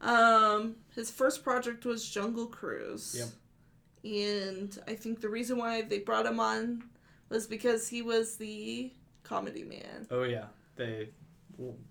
[0.00, 3.16] Um, his first project was Jungle Cruise.
[3.18, 3.28] Yep.
[4.04, 6.84] And I think the reason why they brought him on
[7.28, 10.06] was because he was the comedy man.
[10.10, 10.44] Oh yeah.
[10.76, 11.08] They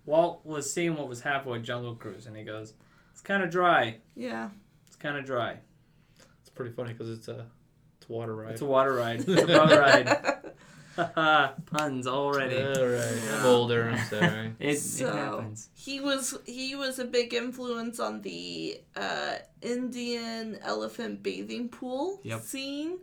[0.04, 2.74] Walt was seeing what was happening with Jungle Cruise, and he goes,
[3.12, 3.96] "It's kind of dry.
[4.14, 4.50] Yeah.
[4.86, 5.58] It's kind of dry.
[6.40, 7.46] It's pretty funny because it's a
[7.98, 8.52] it's a water ride.
[8.52, 9.20] It's a water ride.
[9.28, 10.36] It's a boat ride.
[10.96, 12.56] Haha, Puns already.
[12.56, 13.22] All right.
[13.32, 13.90] I'm older.
[13.92, 14.52] I'm sorry.
[14.58, 15.68] It, it so happens.
[15.74, 22.40] he was he was a big influence on the uh, Indian elephant bathing pool Yep.
[22.40, 22.98] scene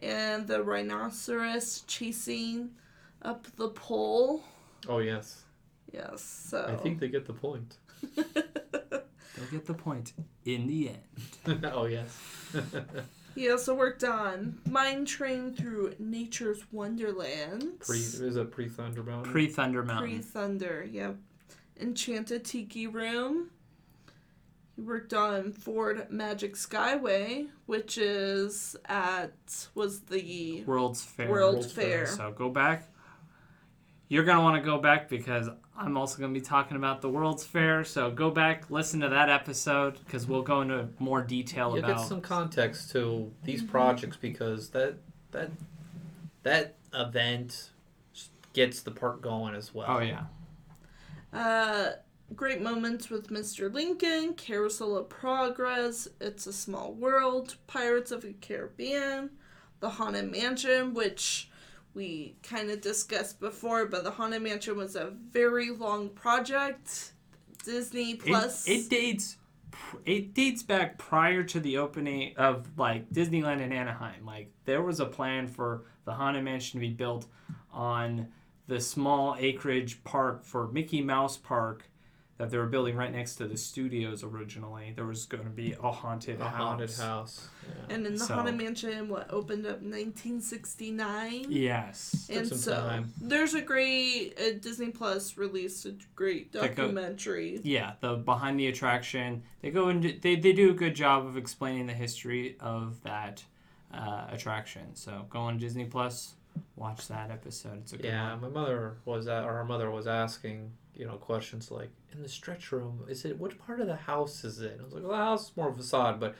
[0.00, 2.70] and the rhinoceros chasing
[3.22, 4.42] up the pole.
[4.88, 5.42] Oh yes.
[5.92, 7.76] Yes, so I think they get the point.
[8.16, 10.12] They'll get the point
[10.44, 11.66] in the end.
[11.72, 12.18] oh yes.
[13.34, 17.80] He also worked on Mine Train through Nature's Wonderland.
[17.80, 19.32] pre is it pre Thunder Mountain?
[19.32, 20.10] Pre Thunder Mountain.
[20.10, 21.16] Pre Thunder, yep.
[21.80, 23.50] Enchanted Tiki Room.
[24.76, 29.32] He worked on Ford Magic Skyway, which is at
[29.74, 31.30] was the World's Fair.
[31.30, 32.06] World World's Fair.
[32.06, 32.88] So go back.
[34.08, 37.44] You're gonna want to go back because I'm also gonna be talking about the World's
[37.44, 37.84] Fair.
[37.84, 41.98] So go back, listen to that episode because we'll go into more detail you about.
[41.98, 44.96] get some context to these projects because that
[45.32, 45.50] that
[46.42, 47.70] that event
[48.52, 49.86] gets the park going as well.
[49.88, 50.24] Oh yeah.
[51.32, 51.94] Uh,
[52.36, 53.72] great moments with Mr.
[53.72, 59.30] Lincoln, Carousel of Progress, It's a Small World, Pirates of the Caribbean,
[59.80, 61.50] The Haunted Mansion, which
[61.94, 67.12] we kind of discussed before, but The Haunted Mansion was a very long project.
[67.64, 68.68] Disney Plus.
[68.68, 69.36] It, dates.
[70.04, 74.26] It dates back prior to the opening of like Disneyland in Anaheim.
[74.26, 77.26] Like there was a plan for the Haunted Mansion to be built
[77.72, 78.28] on
[78.66, 81.88] the small acreage park for Mickey Mouse Park
[82.36, 84.92] that they were building right next to the studios originally.
[84.96, 86.56] There was going to be a haunted A house.
[86.56, 87.48] haunted house.
[87.88, 87.94] Yeah.
[87.94, 91.46] and in the So- Haunted Mansion, what opened up 1969.
[91.50, 92.26] Yes.
[92.30, 93.12] And some so time.
[93.20, 97.60] there's a great uh, Disney Plus released a great That go- documentary.
[97.62, 99.42] Yeah, the behind the attraction.
[99.62, 103.44] They go into they, they do a good job of explaining the history of that
[103.92, 104.94] uh, attraction.
[104.94, 106.34] So go on Disney Plus,
[106.76, 107.78] watch that episode.
[107.82, 108.40] It's a good Yeah, one.
[108.52, 112.28] my mother was at, or our mother was asking, you know, questions like, in the
[112.28, 114.78] stretch room, is it which part of the house is it?
[114.80, 116.34] I was like, well, the house is more facade, but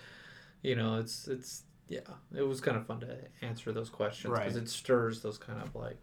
[0.63, 2.01] you know, it's it's yeah,
[2.35, 4.63] it was kind of fun to answer those questions because Right.
[4.63, 5.99] it stirs those kind of like,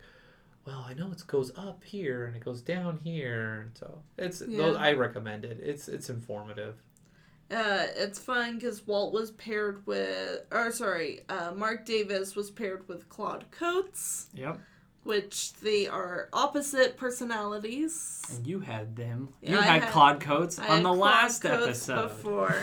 [0.66, 4.40] well, I know it goes up here and it goes down here, and so it's
[4.40, 5.60] those, I recommend it.
[5.64, 6.76] It's it's informative.
[7.50, 12.88] Uh, it's fun because Walt was paired with, or sorry, uh, Marc Davis was paired
[12.88, 14.60] with Claude Coats, Yep.
[15.04, 18.22] Which they are opposite personalities.
[18.36, 19.30] And you had them.
[19.42, 22.10] Yeah, you had, had- Claude Coats I on the last episode.
[22.10, 22.56] before.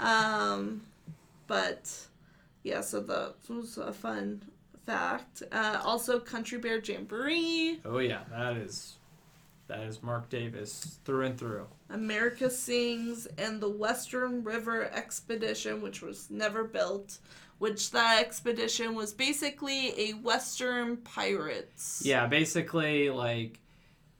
[0.00, 0.82] Um,
[1.46, 1.90] but
[2.64, 4.42] yeah, so that was a fun
[4.86, 5.42] fact.
[5.52, 8.96] Uh, also, Country Bear Jamboree, Oh yeah, that is
[9.68, 11.66] that is Marc Davis through and through.
[11.90, 17.18] America Sings, and the Western River Expedition, which was never built.
[17.58, 22.02] Which that expedition was basically a Western pirates.
[22.04, 23.58] Yeah, basically like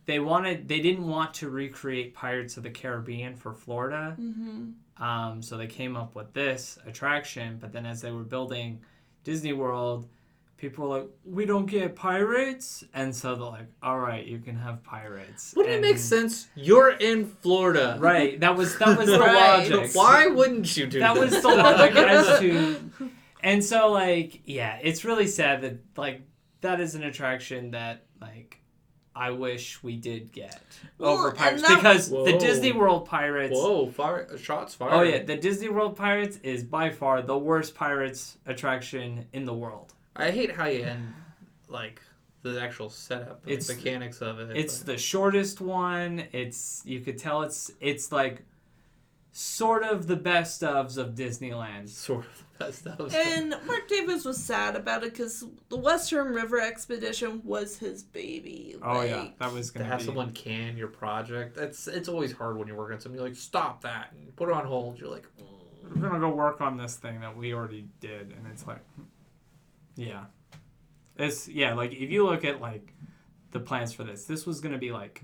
[0.06, 4.16] they wanted they didn't want to recreate Pirates of the Caribbean for Florida.
[4.18, 5.02] Mm-hmm.
[5.02, 8.80] Um, so they came up with this attraction, but then as they were building
[9.22, 10.08] Disney World,
[10.56, 14.56] people were like, "We don't get pirates," and so they're like, "All right, you can
[14.56, 16.48] have pirates." Wouldn't and, it make sense?
[16.56, 17.96] You're in Florida.
[18.00, 18.40] Right.
[18.40, 19.70] That was that was the Right.
[19.70, 19.94] logic.
[19.94, 21.34] Why wouldn't you do That this?
[21.34, 22.90] was the logic as to,
[23.42, 26.22] and so like yeah, it's really sad that like
[26.60, 28.54] that is an attraction that like.
[29.16, 30.62] I wish we did get
[30.96, 33.90] Well, over pirates that- because the Disney World pirates Whoa!
[33.90, 34.38] Fire!
[34.38, 34.92] Shots fired.
[34.92, 39.52] Oh yeah, the Disney World Pirates is by far the worst pirates attraction in the
[39.54, 39.92] world.
[40.14, 41.14] I hate how you end
[41.66, 42.00] like
[42.42, 44.56] the actual setup, the It's- mechanics of it.
[44.56, 46.22] It's but- the shortest one.
[46.30, 48.44] It's you could tell it's it's like
[49.32, 51.88] sort of the best ofs of Disneyland.
[51.88, 53.14] sort of the best of.
[53.14, 58.76] And Marc Davis was sad about it because the Western River Expedition was his baby.
[58.82, 60.04] Oh yeah, Like, that was to gonna have be.
[60.04, 63.18] someone can your project, that's it's always hard when you're working on something.
[63.18, 64.98] You're like, stop that and put it on hold.
[64.98, 65.44] You're like, mm.
[65.94, 68.82] We're gonna go work on this thing that we already did, and it's like,
[69.96, 70.24] yeah,
[71.16, 71.74] it's yeah.
[71.74, 72.92] Like if you look at like
[73.52, 75.22] the plans for this, this was gonna be like.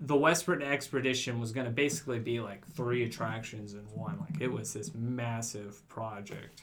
[0.00, 4.18] The Western Expedition was going to basically be like three attractions in one.
[4.18, 6.62] Like it was this massive project.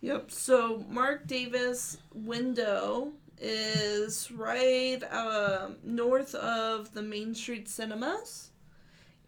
[0.00, 0.30] Yep.
[0.30, 8.50] So Marc Davis window is right um, north of the Main Street Cinemas,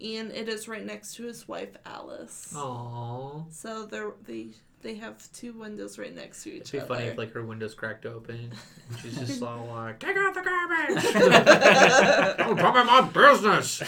[0.00, 2.52] and it is right next to his wife Alice.
[2.56, 3.52] Aww.
[3.52, 4.48] So they're they
[4.84, 6.60] they have two windows right next to each other.
[6.60, 6.94] It'd be other.
[6.94, 8.52] funny if like her windows cracked open
[8.90, 11.02] and she's just all like, "Take out the garbage!
[12.38, 13.82] Don't come in my business!"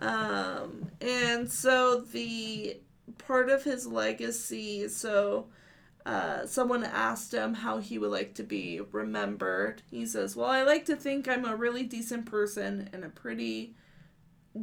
[0.00, 2.78] Um, and so the
[3.18, 5.46] part of his legacy, so
[6.06, 9.82] uh, someone asked him how he would like to be remembered.
[9.90, 13.74] He says, Well, I like to think I'm a really decent person and a pretty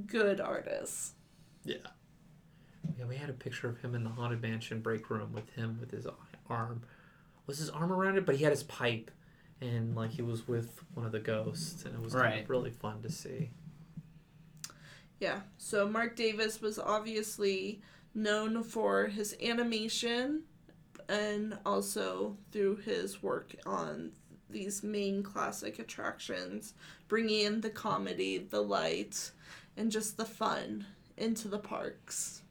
[0.08, 1.14] good artist.
[1.64, 1.78] yeah.
[2.98, 5.78] Yeah, we had a picture of him in the haunted mansion break room with him
[5.80, 6.08] with his
[6.50, 6.84] arm.
[7.48, 8.26] Was his arm around it?
[8.26, 9.12] But he had his pipe,
[9.62, 12.72] and like he was with one of the ghosts, and it was kind of really
[12.72, 13.52] fun to see.
[15.20, 17.82] Yeah, so Marc Davis was obviously
[18.14, 20.44] known for his animation
[21.08, 24.12] and also through his work on
[24.50, 26.74] these main classic attractions,
[27.08, 29.32] bringing in the comedy, the light,
[29.78, 30.86] and just the fun
[31.18, 32.42] into the parks.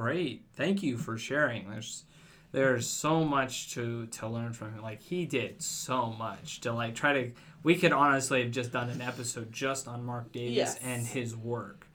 [0.00, 0.44] Great.
[0.54, 1.68] Thank you for sharing.
[1.70, 2.04] There's
[2.52, 4.82] there's so much to to learn from him.
[4.82, 7.32] Like he did so much to like try to
[7.62, 10.78] we could honestly have just done an episode just on Marc Davis Yes.
[10.82, 11.86] and his work.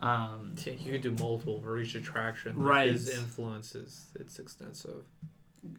[0.00, 2.56] Um, Yeah, You could do multiple for each attraction.
[2.56, 2.90] Right.
[2.90, 5.04] His influences it's extensive.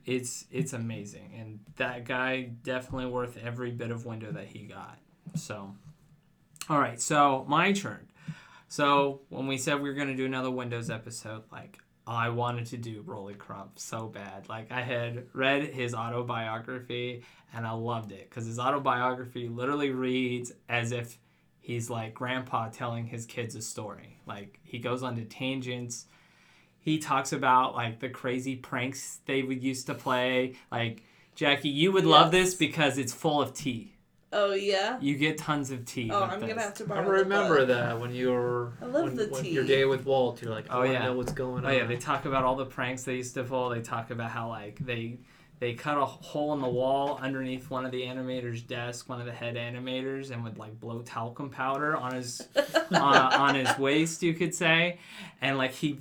[0.05, 4.99] it's it's amazing and that guy definitely worth every bit of window that he got
[5.33, 5.73] so
[6.69, 8.05] all right so my turn
[8.71, 12.65] so when we said we were going to do another windows episode like i wanted
[12.65, 18.11] to do rolly crump so bad like i had read his autobiography and i loved
[18.11, 21.17] it because his autobiography literally reads as if
[21.59, 26.05] he's like grandpa telling his kids a story like he goes on to tangents
[26.81, 30.55] he talks about like the crazy pranks they would used to play.
[30.71, 31.03] Like
[31.35, 33.93] Jackie, you would love this because it's full of tea.
[34.33, 34.97] Oh, yeah?
[35.01, 36.09] You get tons of tea.
[36.11, 36.49] Oh, I'm this.
[36.49, 37.67] gonna have to I borrow the remember book.
[37.67, 39.49] that when you were I love when, the when tea.
[39.51, 40.41] your day with Walt.
[40.41, 41.03] You're like, Oh, oh, yeah.
[41.03, 41.73] know what's going Oh on.
[41.75, 43.69] yeah, they talk about all the pranks they used to pull.
[43.69, 45.19] They talk about how like they
[45.59, 49.27] they cut a hole in the wall underneath one of the animators' desk, one of
[49.27, 52.41] the head animators, and would like blow talcum powder on his
[52.91, 54.97] on, on his waist, you could say,
[55.41, 55.99] and like he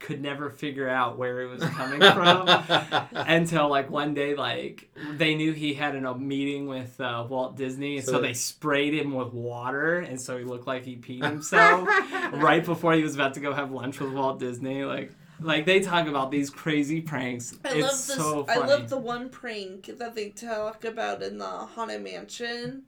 [0.00, 2.48] could never figure out where it was coming from
[3.12, 7.56] until like one day like they knew he had an, a meeting with uh, Walt
[7.56, 10.96] Disney and so, So- they sprayed him with water and so he looked like he
[10.96, 11.86] peed himself
[12.32, 15.80] right before he was about to go have lunch with Walt Disney like like they
[15.80, 18.16] talk about these crazy pranks I it's love this.
[18.16, 22.82] so I love the one prank that they talk about in the Haunted Mansion,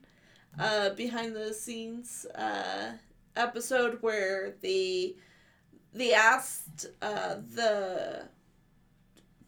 [0.59, 2.91] uh, behind the scenes uh,
[3.35, 5.15] episode where they
[5.93, 8.23] they asked uh, the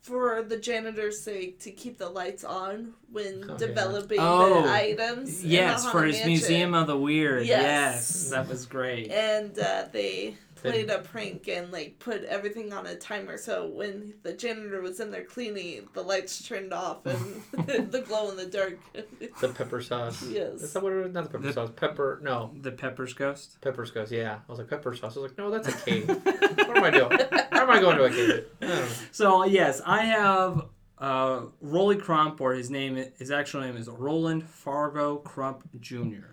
[0.02, 3.58] for the janitor's sake to keep the lights on when Oh, yeah.
[3.58, 5.42] developing Oh, the items.
[5.44, 6.30] in the yes for his Mansion.
[6.30, 8.30] Museum of the Weird yes, Yes.
[8.30, 12.96] that was great and uh, they played a prank and like put everything on a
[12.96, 17.44] timer so when the janitor was in there cleaning the lights turned off and
[17.92, 18.78] the glow in the dark
[19.42, 20.22] the pepper sauce.
[20.22, 21.14] Is yes that what it was?
[21.14, 21.70] Not the pepper The- sauce.
[21.76, 22.20] Pepper.
[22.24, 25.18] No, the Pepper's Ghost pepper's ghost Yeah, I was like pepper sauce.
[25.18, 26.08] I was like, no, that's a cave.
[26.24, 27.20] what am I doing?
[27.52, 28.46] How am I going to a cave?
[28.62, 28.88] I.
[29.12, 30.66] So yes, I have
[30.98, 36.28] uh, Rolly Crump, or his name his actual name is Roland Fargo Crump Jr.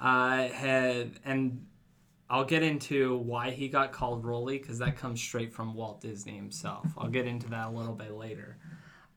[0.00, 1.66] I had and
[2.32, 6.34] I'll get into why he got called Rolly because that comes straight from Walt Disney
[6.34, 6.86] himself.
[6.96, 8.56] I'll get into that a little bit later.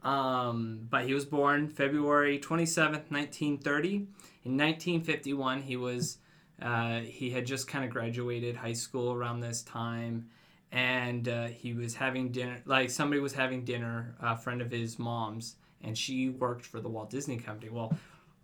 [0.03, 3.95] Um, but he was born February 27th, 1930.
[4.43, 6.17] In 1951, he was
[6.61, 10.29] uh, he had just kind of graduated high school around this time
[10.73, 14.97] and uh, he was having dinner like somebody was having dinner a friend of his
[14.97, 17.93] mom's and she worked for the walt disney company well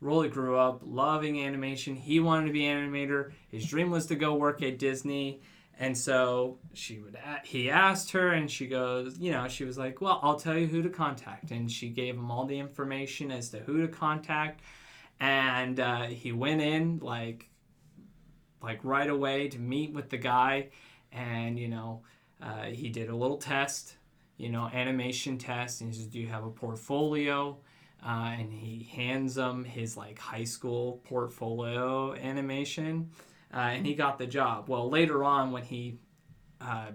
[0.02, 1.96] rolly grew up loving animation.
[1.96, 3.32] He wanted to be an animator.
[3.50, 5.42] His dream was to go work at disney.
[5.80, 10.00] And so she would he asked her and she goes you know she was like
[10.00, 11.52] well i'll tell you who to contact.
[11.52, 14.62] And she gave him all the information as to who to contact.
[15.20, 17.48] And uh, he went in like
[18.62, 20.70] like right away to meet with the guy.
[21.12, 22.02] And you know
[22.42, 23.96] uh, he did a little test
[24.38, 25.82] you know animation test.
[25.82, 27.58] And he says do you have a portfolio
[28.06, 33.10] uh, and he hands him his like high school portfolio animation
[33.54, 35.98] uh, and he got the job well later on when he
[36.60, 36.88] uh,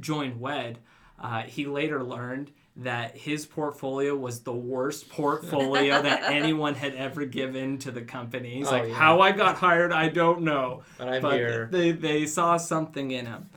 [0.00, 0.78] joined wed
[1.20, 7.24] uh, he later learned that his portfolio was the worst portfolio that anyone had ever
[7.24, 8.56] given to the company.
[8.56, 8.94] He's Oh, like, yeah.
[8.94, 11.68] how I got hired, I don't know But I'm but here.
[11.70, 13.48] they they saw something in him.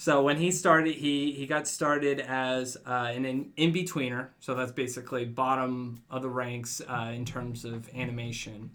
[0.00, 3.24] So when he started, he he got started as uh, an
[3.56, 4.28] in, betweener.
[4.38, 8.70] So that's basically bottom of the ranks uh, in terms of animation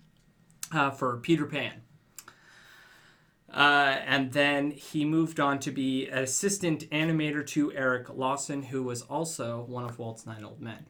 [0.73, 1.81] uh, for Peter Pan.
[3.49, 8.83] Uh, and then he moved on to be an assistant animator to Eric Larson, who
[8.83, 10.85] was also one of Walt's Nine Old Men.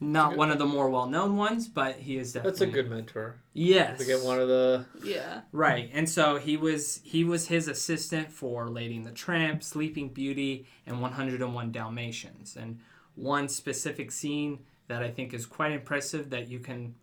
[0.00, 2.50] Not one of the more well-known ones, but he is definitely.
[2.50, 3.40] That's a good mentor.
[3.52, 3.98] Yes.
[3.98, 5.40] To get one of the Yeah.
[5.50, 10.10] Right, and so he was he was his assistant for Lady and the Tramp, Sleeping
[10.10, 12.56] Beauty, and 101 Dalmatians.
[12.56, 12.78] And
[13.16, 16.94] one specific scene that I think is quite impressive that you can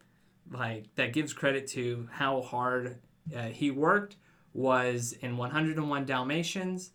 [0.50, 3.00] like that gives credit to how hard
[3.36, 4.16] uh, he worked
[4.54, 6.92] was in 101 Dalmatians.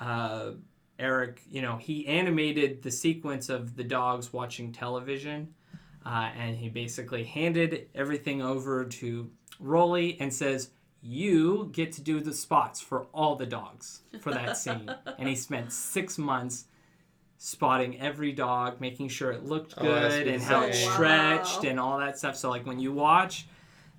[0.00, 0.52] Uh,
[0.98, 5.54] Eric, you know, he animated the sequence of the dogs watching television,
[6.06, 10.70] uh, and he basically handed everything over to Rolly and says,
[11.00, 15.34] "You get to do the spots for all the dogs for that scene." and he
[15.34, 16.66] spent six months
[17.36, 21.68] spotting every dog, making sure it looked Oh, that's good and how it stretched Wow.
[21.70, 22.36] and all that stuff.
[22.36, 23.46] So, like when you watch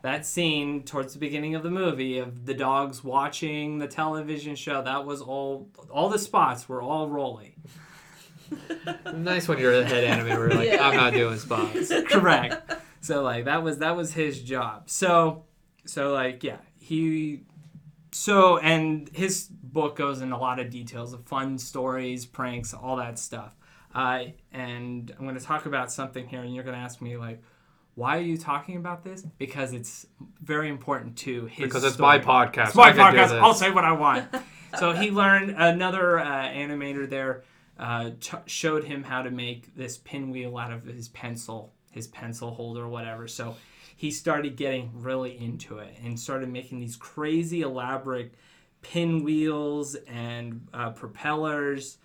[0.01, 4.81] that scene towards the beginning of the movie of the dogs watching the television show,
[4.83, 5.69] that was all.
[5.89, 7.55] All the spots were all Rolly.
[9.13, 10.53] nice when you're the head animator.
[10.53, 10.87] Like Yeah.
[10.87, 11.91] I'm not doing spots.
[12.09, 12.71] correct
[13.05, 15.43] so like that was that was his job so
[15.85, 17.41] so like yeah he
[18.11, 22.95] so and his book goes in a lot of details of fun stories pranks all
[22.95, 23.55] that stuff
[23.93, 27.15] uh, and i'm going to talk about something here and you're going to ask me
[27.15, 27.41] like
[27.95, 30.05] why are you talking about this because it's
[30.41, 32.19] very important to his Because it's story.
[32.19, 32.67] my podcast.
[32.67, 33.41] It's my I podcast.
[33.41, 34.27] I'll say what I want.
[34.79, 37.43] so he learned another uh, animator there
[37.79, 42.51] uh, ch- showed him how to make this pinwheel out of his pencil, his pencil
[42.51, 43.27] holder, whatever.
[43.27, 43.55] So
[43.95, 48.33] he started getting really into it and started making these crazy elaborate
[48.81, 51.97] pinwheels and uh, propellers,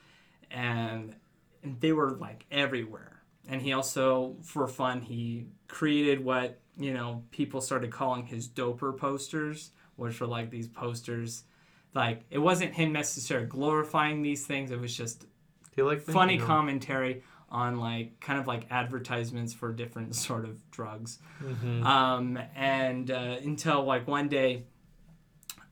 [0.51, 1.14] and,
[1.62, 3.09] and they were like everywhere.
[3.51, 8.96] And he also, for fun, he created what you know people started calling his doper
[8.96, 11.42] posters, which were like these posters.
[11.92, 15.26] Like it wasn't him necessarily glorifying these things; it was just
[15.76, 21.18] like funny commentary on like kind of like advertisements for different sort of drugs.
[21.42, 21.84] Mhm.
[21.84, 24.62] Um, and uh, until like one day,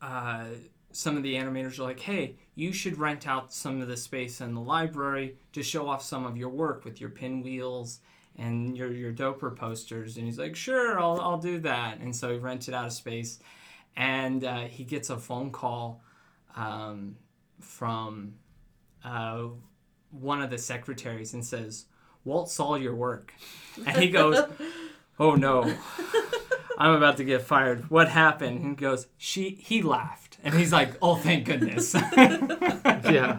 [0.02, 0.46] uh,
[0.90, 4.40] some of the animators are like, "Hey, you should rent out some of the space
[4.40, 8.00] in the library to show off some of your work with your pinwheels
[8.36, 12.32] and your your doper posters." And he's like, "Sure, I'll I'll do that." And so
[12.32, 13.38] he rented out a space,
[13.96, 16.02] and uh, he gets a phone call
[16.56, 17.16] um,
[17.60, 18.34] from
[19.04, 19.44] uh,
[20.10, 21.84] one of the secretaries and says,
[22.24, 23.32] "Walt saw your work,"
[23.86, 24.42] and he goes,
[25.20, 25.72] "Oh no."
[26.80, 27.90] I'm about to get fired.
[27.90, 28.60] What happened?
[28.60, 30.27] And he goes, she he laughed.
[30.44, 31.94] And he's like, oh thank goodness.
[33.04, 33.38] Yeah.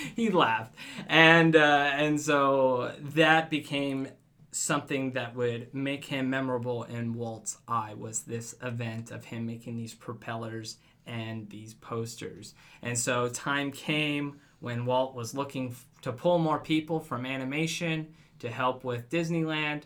[0.16, 0.74] he laughed.
[1.08, 4.08] And uh, and so that became
[4.52, 9.76] something that would make him memorable in Walt's eye was this event of him making
[9.76, 12.54] these propellers and these posters.
[12.82, 18.08] And so time came when Walt was looking f- to pull more people from animation
[18.40, 19.82] to help with Disneyland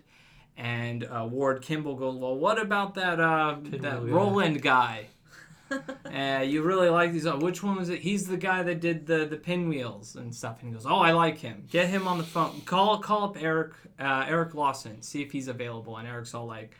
[0.56, 4.02] and uh, Ward Kimball goes, "Well, what about that uh, that.
[4.04, 5.08] Roland guy?
[6.12, 7.26] uh, you really like these?
[7.26, 8.00] Uh, which one was it?
[8.00, 11.12] He's the guy that did the the pinwheels and stuff." And he goes, "Oh, I
[11.12, 11.64] like him.
[11.70, 12.60] Get him on the phone.
[12.62, 15.02] Call call up Eric uh, Eric Larson.
[15.02, 16.76] See if he's available." And Eric's all like,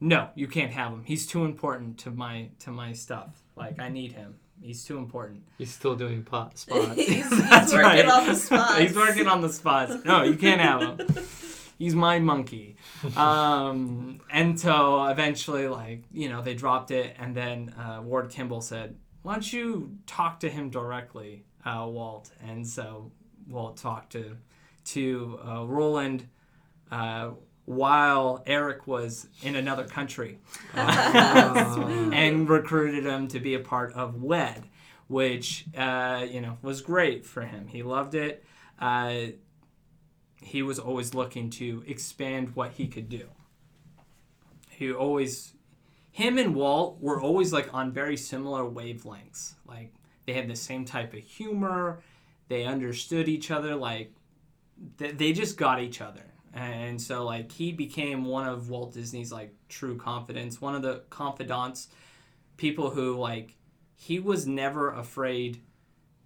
[0.00, 1.02] "No, you can't have him.
[1.04, 3.42] He's too important to my to my stuff.
[3.56, 4.36] Like I need him.
[4.60, 6.94] He's too important." He's still doing pot spots.
[6.94, 8.08] he's, That's he's working right.
[8.08, 8.78] on the spots.
[8.78, 10.04] He's working on the spots.
[10.04, 11.26] No, you can't have him.
[11.78, 12.76] He's my monkey.
[13.16, 17.16] Um, and so eventually, like, you know, they dropped it.
[17.18, 22.30] And then uh, Ward Kimball said, Why don't you talk to him directly, uh, Walt?
[22.46, 23.10] And so
[23.48, 24.36] Walt talked to,
[24.86, 26.28] to uh, Roland
[26.90, 27.30] uh,
[27.64, 30.38] while Eric was in another country
[30.76, 32.10] Oh.
[32.12, 34.64] and recruited him to be a part of WED,
[35.08, 37.66] which uh, you know was great for him.
[37.66, 38.44] He loved it.
[38.78, 39.14] Uh,
[40.44, 43.28] he was always looking to expand what he could do.
[44.68, 45.54] He always,
[46.10, 49.54] him and Walt were always like on very similar wavelengths.
[49.66, 49.92] Like
[50.26, 52.00] they had the same type of humor.
[52.48, 53.74] They understood each other.
[53.74, 54.12] Like
[54.98, 56.24] they, they just got each other.
[56.52, 61.02] And so like he became one of Walt Disney's like true confidants, one of the
[61.10, 61.88] confidants,
[62.56, 63.56] people who like
[63.96, 65.62] he was never afraid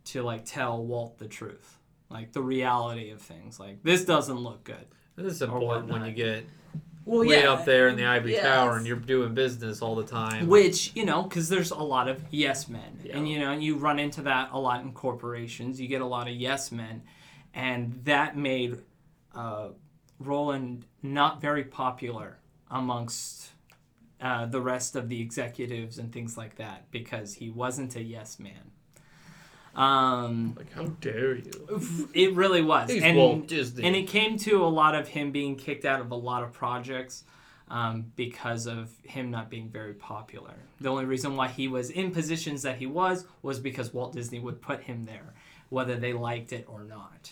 [0.07, 1.78] to like tell Walt the truth,
[2.11, 3.59] like the reality of things.
[3.61, 4.87] Like this doesn't look good.
[5.17, 6.45] This is important when you get
[7.05, 8.45] Well, way up there in the ivory Yes.
[8.45, 10.47] tower and you're doing business all the time.
[10.47, 13.17] Which you know, because there's a lot of yes men, Yeah.
[13.17, 15.81] and you know, you run into that a lot in corporations.
[15.81, 17.03] You get a lot of yes men,
[17.55, 18.79] and that made
[19.35, 19.69] uh,
[20.19, 22.39] Roland not very popular
[22.71, 23.51] amongst
[24.21, 28.39] uh, the rest of the executives and things like that because he wasn't a yes
[28.41, 28.73] man.
[29.79, 32.09] Um, Like, how dare you?
[32.15, 33.85] it really was, He's and Walt Disney.
[33.85, 36.53] and it came to a lot of him being kicked out of a lot of
[36.53, 37.25] projects
[37.71, 40.55] um, because of him not being very popular.
[40.81, 44.41] The only reason why he was in positions that he was was because Walt Disney
[44.41, 45.35] would put him there,
[45.69, 47.31] whether they liked it or not.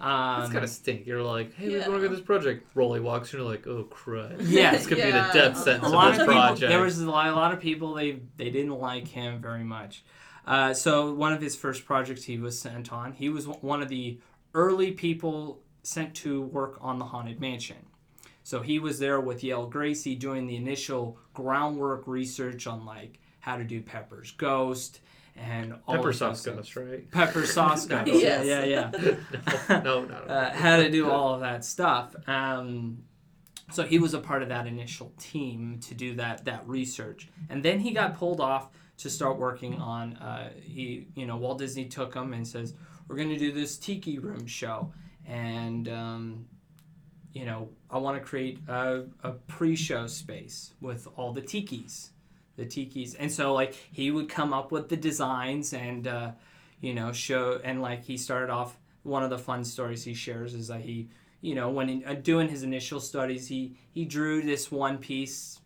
[0.00, 1.06] Um, It's kind of stink.
[1.08, 1.86] You're like, hey, we're Yeah.
[1.86, 2.64] going to get this project.
[2.76, 4.36] Rolly walks, and you're like, oh, crud.
[4.48, 4.70] Yeah.
[4.70, 5.26] this could be Yeah.
[5.26, 6.70] the death sentence a lot of of this people, project.
[6.70, 10.04] there was a lot, a lot of people they they didn't like him very much.
[10.48, 13.12] Uh, so one of his first projects he was sent on.
[13.12, 14.18] He was one of the
[14.54, 17.76] early people sent to work on the haunted mansion.
[18.44, 23.58] So he was there with Yale Gracey doing the initial groundwork research on like how
[23.58, 25.00] to do Pepper's ghost
[25.36, 27.10] and all Pepper sauce ghost, right?
[27.10, 28.06] Pepper sauce ghost.
[28.06, 28.46] Yes.
[28.46, 29.16] Yeah, yeah, yeah
[29.82, 30.14] no, no, no.
[30.28, 32.16] uh, how to do all of that stuff.
[32.26, 33.02] Um,
[33.70, 37.62] so he was a part of that initial team to do that that research, and
[37.62, 40.14] then he got pulled off to start working on.
[40.14, 42.74] Uh, he, you know, Walt Disney took him and says,
[43.06, 44.92] "We're going to do this Tiki Room show,"
[45.26, 46.46] and um,
[47.32, 52.10] you know, I want to create a, a pre-show space with all the tikis,
[52.56, 56.32] the tikis, and so like he would come up with the designs and uh,
[56.80, 58.78] you know show and like he started off.
[59.04, 61.08] One of the fun stories he shares is that he,
[61.40, 65.60] you know, when he, uh, doing his initial studies, he he drew this one piece.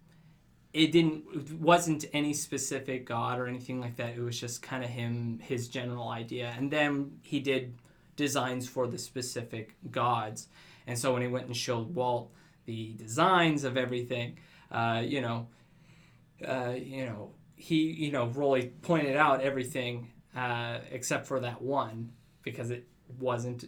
[0.72, 4.16] It didn't it wasn't any specific god or anything like that.
[4.16, 7.74] It was just kind of him his general idea, and then he did
[8.16, 10.48] designs for the specific gods.
[10.86, 12.32] And so when he went and showed Walt
[12.64, 14.38] the designs of everything,
[14.70, 15.48] uh, you know,
[16.46, 22.12] uh, you know, he, you know, really pointed out everything uh, except for that one
[22.42, 22.86] because it
[23.18, 23.64] wasn't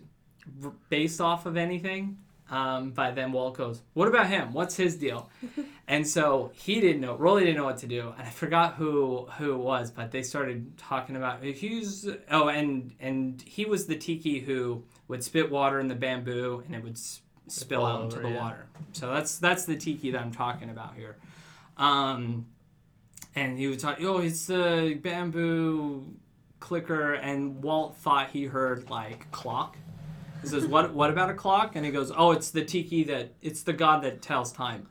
[0.88, 2.18] based off of anything.
[2.50, 4.52] Um, but then Walt goes, "What about him?
[4.52, 5.30] What's his deal?"
[5.86, 7.14] and so he didn't know.
[7.16, 9.90] Rolly didn't know what to do, and I forgot who who it was.
[9.90, 15.22] But they started talking about he's oh, and and he was the tiki who would
[15.22, 18.42] spit water in the bamboo, and it would s- spill out into the yeah.
[18.42, 18.66] water.
[18.92, 21.16] So that's that's the tiki that I'm talking about here.
[21.76, 22.46] Um,
[23.34, 26.04] and he was talking, oh, it's the bamboo
[26.60, 29.76] clicker, and Walt thought he heard like clock.
[30.40, 30.94] He says, "What?
[30.94, 34.02] What about a clock?" And he goes, "Oh, it's the tiki that it's the god
[34.04, 34.88] that tells time."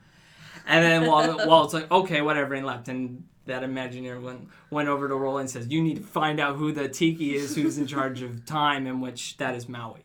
[0.66, 2.88] And then Walt, Walt's like, "Okay, whatever," and left.
[2.88, 6.56] And that Imagineer went went over to Roland and says, "You need to find out
[6.56, 10.02] who the tiki is, who's in charge of time, in which that is Maui."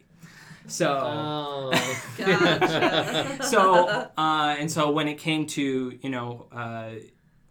[0.67, 1.71] So Oh.
[2.19, 3.39] Gotcha.
[3.43, 3.87] so
[4.17, 6.91] uh, and so when it came to you know uh,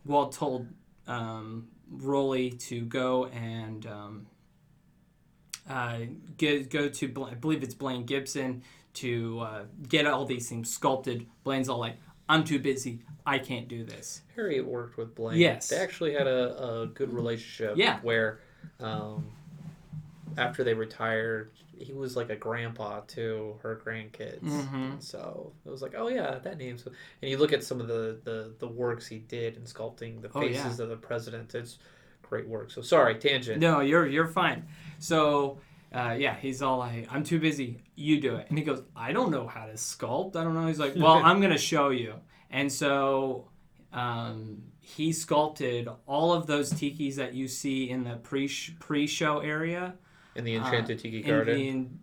[0.06, 0.68] Walt told
[1.08, 4.28] um, Rolly to go and um,
[5.70, 6.00] uh,
[6.38, 8.64] get, go to I believe it's Blaine Gibson
[8.96, 11.28] to uh, get all these things sculpted.
[11.44, 11.98] Blaine's all like,
[12.30, 13.00] "I'm too busy.
[13.26, 15.38] I can't do this." Harriet worked with Blaine.
[15.40, 15.70] Yes.
[15.70, 17.78] They actually had a, a good relationship.
[17.78, 18.00] Yeah.
[18.02, 18.40] Where
[18.80, 19.26] um,
[20.38, 24.42] after they retired, he was like a grandpa to her grandkids.
[24.42, 25.02] Mhm.
[25.02, 26.78] So it was like, oh yeah, that name.
[26.78, 30.22] So, and you look at some of the, the, the works he did in sculpting
[30.22, 30.64] the Oh, yeah.
[30.64, 31.54] faces of the president.
[31.56, 31.78] It's
[32.24, 32.72] great work.
[32.72, 33.60] So sorry, tangent.
[33.60, 34.68] No, you're you're fine.
[35.00, 35.60] So.
[35.94, 37.82] Uh, yeah, he's all like, I'm too busy.
[37.96, 38.48] You do it.
[38.50, 40.36] And he goes, I don't know how to sculpt.
[40.36, 40.68] I don't know.
[40.68, 42.16] He's like, Well, I'm going to show you.
[42.50, 43.48] And so
[43.94, 49.40] um, he sculpted all of those tikis that you see in the pre pre show
[49.40, 49.96] area.
[50.36, 51.60] In the Enchanted Tiki in, Garden.
[51.60, 52.00] in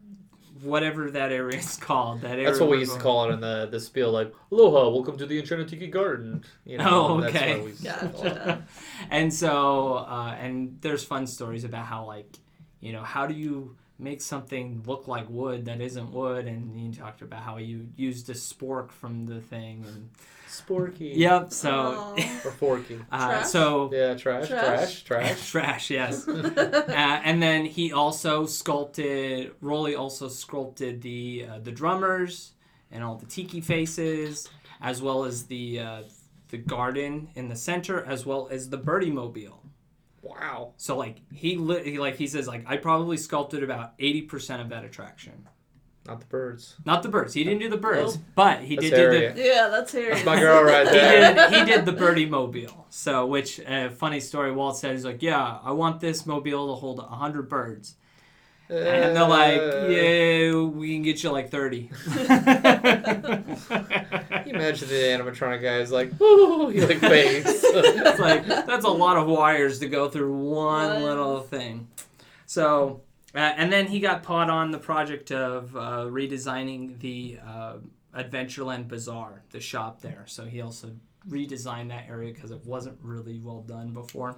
[0.62, 2.22] whatever that area is called.
[2.22, 4.89] That area That's what we used to call it in the, the spiel, like, Aloha,
[4.91, 6.45] welcome to the Enchanted Tiki Garden.
[6.64, 7.57] You know, Oh, that's okay.
[7.57, 8.35] what we used to call it.
[8.35, 8.64] Gotcha.
[9.11, 12.39] and so uh, and there's fun stories about how like
[12.85, 16.91] you know how do you make something look like wood that isn't wood and he
[16.97, 20.11] talked about how you used a spork from the thing and
[20.49, 21.16] Sporky.
[21.16, 22.14] yep so
[22.45, 23.01] Or Forky.
[23.11, 23.47] uh, Trash?
[23.47, 25.03] so Yeah, trash, trash, Trash?
[25.09, 25.51] trash.
[25.51, 32.53] trash yes uh, and then he also sculpted Rolly also sculpted the uh, the drummers
[32.93, 34.49] and all the tiki faces
[34.80, 36.03] as well as the uh,
[36.51, 39.61] the garden in the center as well as the birdie mobile
[40.25, 40.72] Wow.
[40.77, 44.62] So like he, li- he like he says like I probably sculpted about eighty percent
[44.62, 45.49] of that attraction.
[46.07, 46.77] Not the birds.
[46.85, 47.33] Not the birds.
[47.33, 48.25] He didn't do the birds, Nope.
[48.35, 49.43] but he That's did do the.
[49.43, 50.11] yeah, that's Harry.
[50.12, 52.87] That's my girl right He did, he did the birdie mobile.
[52.91, 54.53] So, which uh, funny story?
[54.53, 57.97] Walt said he's like, yeah, I want this mobile to hold hundred birds,
[58.69, 61.91] and they're like, Uh, yeah, we can get you like thirty.
[62.05, 63.45] Can
[64.47, 67.51] you imagine the animatronic guy is like, ooh, he like faints.
[67.65, 71.03] it's like that's a lot of wires to go through one One.
[71.03, 71.89] little thing.
[72.47, 73.03] So,
[73.35, 77.75] uh, and then he got put on the project of uh, redesigning the uh,
[78.17, 80.25] Adventureland Bazaar, the shop there.
[80.27, 80.91] So he also
[81.29, 84.37] redesigned that area because it wasn't really well done before.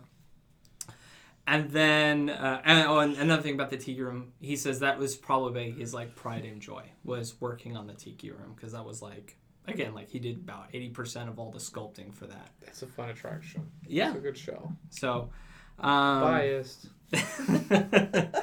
[1.49, 4.99] And then, uh, and, oh, and another thing about the tiki room, he says that
[4.99, 8.84] was probably his like pride and joy was working on the tiki room because that
[8.84, 9.36] was like
[9.68, 12.51] again like he did about eighty percent of all the sculpting for that.
[12.64, 13.70] That's a fun attraction.
[13.86, 14.09] Yeah.
[14.09, 14.72] It's a good show.
[14.90, 15.30] So,
[15.78, 16.88] um, Biased.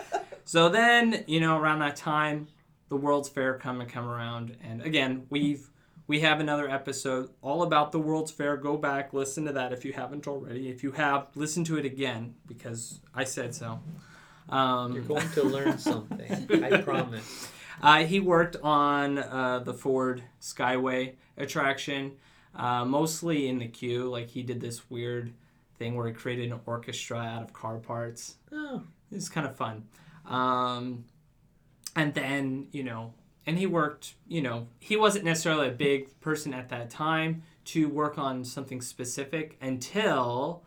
[0.45, 2.47] so then you know around that time,
[2.88, 5.70] the World's Fair come and come around, and again we've
[6.08, 8.58] we have another episode all about the World's Fair.
[8.58, 10.70] Go back, listen to that if you haven't already.
[10.70, 13.80] If you have, listen to it again because I said so.
[14.49, 16.64] Um, You're going to learn something.
[16.64, 17.47] I promise.
[17.82, 22.14] Uh, he worked on uh, the Ford Skyway attraction,
[22.56, 24.10] uh, mostly in the queue.
[24.10, 25.34] Like he did this weird
[25.80, 28.36] thing where he created an orchestra out of car parts.
[28.51, 29.86] Oh, It was kind of fun.
[30.26, 31.06] Um,
[31.95, 33.14] and then, you know,
[33.46, 37.88] and he worked, you know, he wasn't necessarily a big person at that time to
[37.89, 40.64] work on something specific until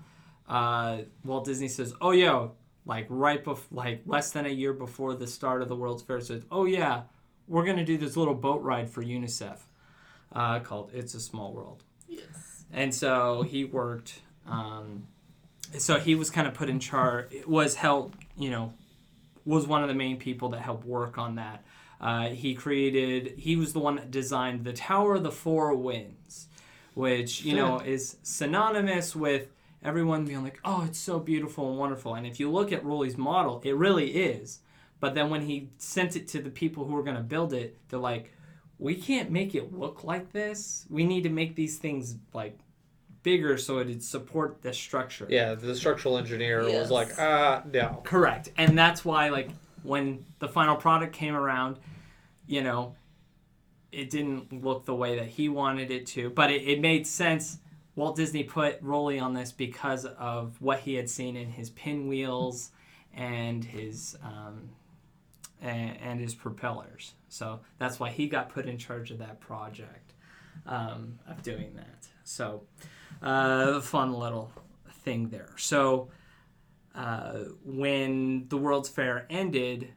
[0.49, 2.53] uh, Walt Disney says, oh, yo,
[2.85, 6.21] like right before, like less than a year before the start of the World's Fair,
[6.21, 7.03] says, oh, yeah,
[7.49, 9.59] we're going to do this little boat ride for UNICEF
[10.33, 11.83] uh, called It's a Small World.
[12.09, 12.65] Yes.
[12.73, 14.21] And so he worked.
[14.47, 15.07] Um,
[15.79, 17.33] so he was kind of put in charge.
[17.47, 18.19] Was helped.
[18.37, 18.73] You know,
[19.45, 21.65] was one of the main people that helped work on that.
[22.01, 23.39] Uh, he created.
[23.39, 26.49] He was the one that designed the Tower of the Four Winds,
[26.95, 29.49] which you know is synonymous with
[29.83, 33.17] everyone being like, "Oh, it's so beautiful and wonderful." And if you look at Rolly's
[33.17, 34.61] model, it really is.
[35.01, 37.79] But then when he sent it to the people who were going to build it,
[37.89, 38.33] they're like,
[38.79, 40.87] "We can't make it look like this.
[40.91, 42.59] We need to make these things like
[43.23, 45.55] bigger so it'd support the structure." yeah.
[45.55, 46.81] The structural engineer Yes.
[46.83, 48.01] was like, ah, no.
[48.05, 48.51] Correct.
[48.57, 49.49] And that's why like
[49.87, 51.79] when the final product came around,
[52.47, 52.95] you know,
[53.93, 57.59] it didn't look the way that he wanted it to, but it, it made sense.
[57.95, 62.71] Walt Disney put Rolly on this because of what he had seen in his pinwheels
[63.15, 64.69] and his um,
[65.63, 67.15] and, and his propellers.
[67.29, 70.13] So that's why he got put in charge of that project
[70.67, 72.07] um, of doing that.
[72.25, 72.65] So
[73.23, 74.51] uh, fun little
[74.91, 75.51] thing there.
[75.57, 76.09] So
[76.97, 79.89] uh, when the World's Fair ended,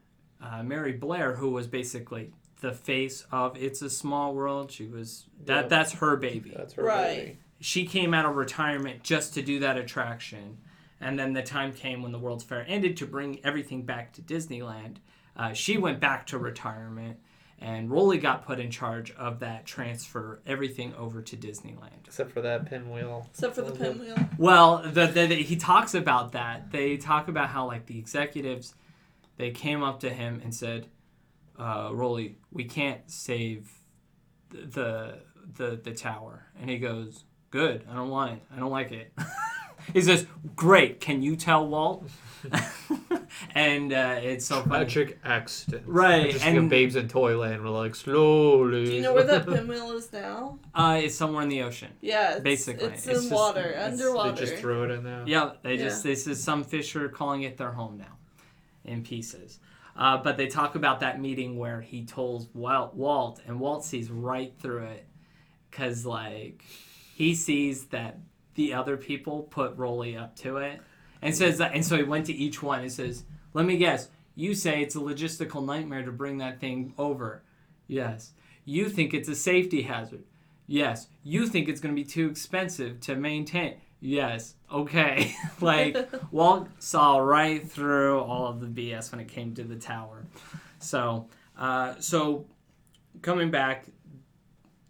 [0.43, 2.31] uh, Mary Blair, who was basically
[2.61, 5.67] the face of It's a Small World, she was that Yeah.
[5.69, 6.53] that's her baby.
[6.55, 7.15] That's her Right.
[7.17, 7.37] baby.
[7.61, 10.57] She came out of retirement just to do that attraction,
[10.99, 14.21] and then the time came when the World's Fair ended to bring everything back to
[14.21, 14.97] Disneyland.
[15.35, 17.17] Uh, she went back to retirement,
[17.61, 22.07] and Rolly got put in charge of that transfer everything over to Disneyland.
[22.07, 23.27] Except for that pinwheel.
[23.31, 24.17] Except for the pinwheel.
[24.37, 26.71] Well, the, the, the, he talks about that.
[26.71, 28.75] They talk about how like the executives,
[29.37, 30.87] they came up to him and said,
[31.57, 33.69] uh, "Rolly, we can't save
[34.49, 35.19] the
[35.57, 38.43] the the tower," and he goes, "Good, I don't want it.
[38.55, 39.11] I don't like it."
[39.93, 42.09] he says, "Great, can you tell Walt?"
[43.55, 44.85] and uh, it's so funny.
[44.85, 45.83] Magic accident.
[45.87, 47.63] Right, Just and- and babes in Toyland.
[47.63, 48.85] We're like slowly.
[48.85, 50.59] Do you know where that pinwheel is now?
[50.75, 51.91] Uh, it's somewhere in the ocean.
[52.01, 55.03] Yeah, it's, Basically, it's, it's in just- water, it's- they They just threw it in
[55.03, 55.23] there.
[55.25, 55.85] Yeah, they Yeah.
[55.85, 58.17] just this is some fish are calling it their home now,
[58.85, 59.59] in pieces.
[59.95, 64.09] Uh, but they talk about that meeting where he told Walt, Walt and Walt sees
[64.09, 65.05] right through it,
[65.71, 66.63] cause like
[67.15, 68.17] he sees that
[68.55, 70.79] the other people put Rolly up to it,
[71.21, 74.09] and says that, and so he went to each one and says, "Let me guess,
[74.35, 77.43] you say it's a logistical nightmare to bring that thing over,
[77.87, 78.31] yes.
[78.65, 80.23] You think it's a safety hazard,
[80.67, 81.07] yes.
[81.23, 84.55] You think it's going to be too expensive to maintain." Yes.
[84.71, 85.35] Okay.
[85.61, 85.97] like
[86.31, 90.25] Walt saw right through all of the BS when it came to the tower.
[90.79, 92.45] So, uh, so
[93.21, 93.85] coming back,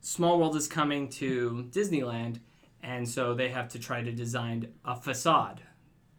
[0.01, 2.39] Small World is coming to Disneyland,
[2.81, 5.61] and so they have to try to design a facade,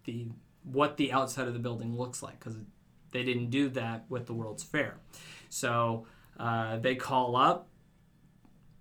[0.04, 0.28] the
[0.64, 2.56] what the outside of the building looks like, because
[3.12, 4.96] they didn't do that with the World's Fair.
[5.48, 6.06] So
[6.38, 7.68] uh, they call up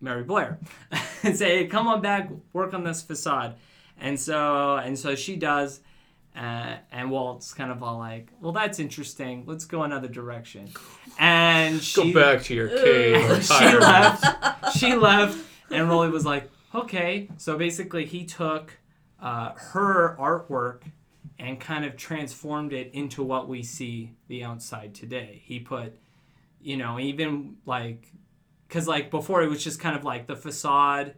[0.01, 0.59] Mary Blair
[1.23, 3.55] and say, "Come on back, work on this facade."
[3.99, 5.81] And so and so she does,
[6.35, 9.43] uh, and Walt's kind of all like, "Well, that's interesting.
[9.45, 10.69] Let's go another direction."
[11.17, 13.43] And she Go back to your cave.
[13.43, 14.77] she left.
[14.77, 15.37] She left,
[15.69, 18.77] and Rolly was like, "Okay." So basically, he took
[19.21, 20.83] uh, her artwork
[21.39, 25.41] and kind of transformed it into what we see the outside today.
[25.45, 25.97] He put,
[26.61, 28.11] you know, even like,
[28.67, 31.15] because like before it was just kind of like the facade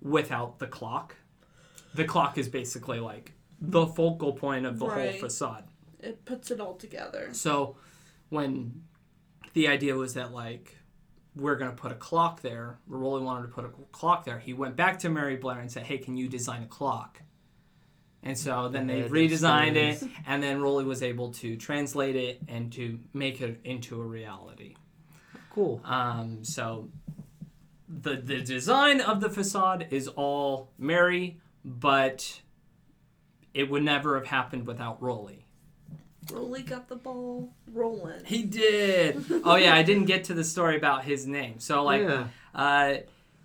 [0.00, 1.16] without the clock.
[1.94, 5.64] The clock is basically like the focal point of the whole facade.
[6.00, 7.28] It puts it all together.
[7.32, 7.76] So
[8.30, 8.82] when
[9.52, 10.78] the idea was that like
[11.34, 12.78] we're going to put a clock there.
[12.86, 14.38] Rolly wanted to put a clock there.
[14.38, 17.22] He went back to Mary Blair and said, hey, can you design a clock?
[18.22, 22.72] And so then they redesigned it, and then Rolly was able to translate it and
[22.74, 24.76] to make it into a reality.
[25.50, 25.80] Cool.
[25.84, 26.88] Um, so
[27.88, 32.40] the the design of the facade is all Mary, but
[33.54, 35.44] it would never have happened without Rolly.
[36.30, 38.24] Rolly got the ball rolling.
[38.24, 39.24] He did.
[39.44, 41.58] oh yeah, I didn't get to the story about his name.
[41.58, 42.28] So like, yeah.
[42.54, 42.94] uh,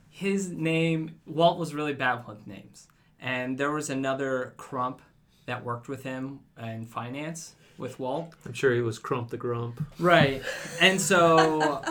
[0.09, 2.87] his name Walt was really bad with names,
[3.19, 5.01] and there was another Crump
[5.45, 8.33] that worked with him in finance with Walt.
[8.45, 9.83] I'm sure he was Crump the Grump.
[9.99, 10.41] Right.
[10.81, 11.81] And so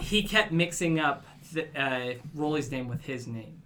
[0.00, 3.62] he kept mixing up the, uh, Rolly's name with his name.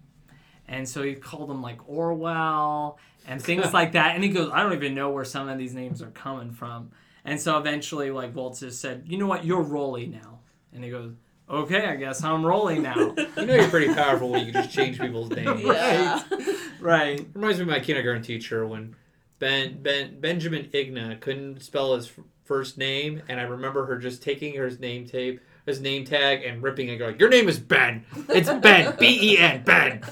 [0.68, 4.14] And so he called him like Orwell and things like that.
[4.14, 6.90] And he goes, I don't even know where some of these names are coming from.
[7.24, 9.44] And so eventually, like, Walt just said, You know what?
[9.44, 10.40] You're Rolly now.
[10.72, 11.12] And he goes,
[11.48, 13.14] Okay, I guess I'm Rolly now.
[13.36, 15.60] You know you're pretty powerful when you can just change people's names.
[15.60, 16.22] Yeah.
[16.30, 16.48] right.
[16.84, 18.94] Reminds me of my kindergarten teacher when
[19.38, 22.12] Ben Ben Benjamin Igna couldn't spell his
[22.44, 26.62] first name, and I remember her just taking his name tape, his name tag, and
[26.62, 28.04] ripping it, going, "Your name is Ben.
[28.28, 28.94] It's Ben.
[29.00, 29.62] B E N.
[29.62, 30.02] Ben.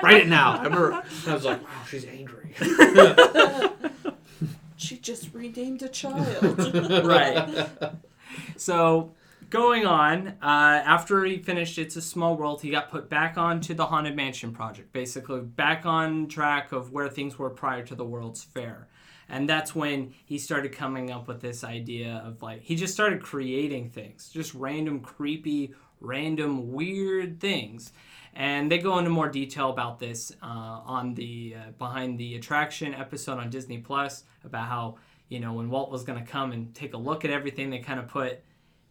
[0.00, 1.02] Write it now." I remember.
[1.26, 2.54] I was like, "Wow, she's angry."
[4.76, 6.58] She just renamed a child.
[7.06, 7.68] Right.
[8.58, 9.12] So
[9.54, 13.72] going on, uh, after he finished It's a Small World, he got put back onto
[13.72, 18.04] the Haunted Mansion project, basically back on track of where things were prior to the
[18.04, 18.88] World's Fair.
[19.28, 23.22] And that's when he started coming up with this idea of like, he just started
[23.22, 27.92] creating things, just random, creepy, random, weird things.
[28.34, 32.92] And they go into more detail about this uh, on the uh, Behind the Attraction
[32.92, 34.96] episode on Disney Plus about how,
[35.28, 37.78] you know, when Walt was going to come and take a look at everything, they
[37.78, 38.42] kind of put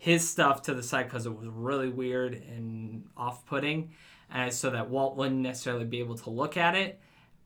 [0.04, 3.90] his stuff to the side because it was really weird and off-putting,
[4.36, 7.00] uh, so that Walt wouldn't necessarily be able to look at it.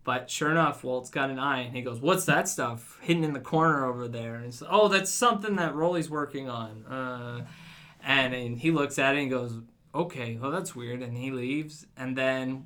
[0.04, 3.34] But sure enough, Walt's got an eye, and he goes, "What's that stuff hidden in
[3.34, 7.46] the corner over there?" And "Oh, that's something that Rolly's working on." Uh,
[8.02, 9.54] and, and he looks at it and goes,
[9.94, 11.86] "Okay, well that's weird," and he leaves.
[11.96, 12.66] And then,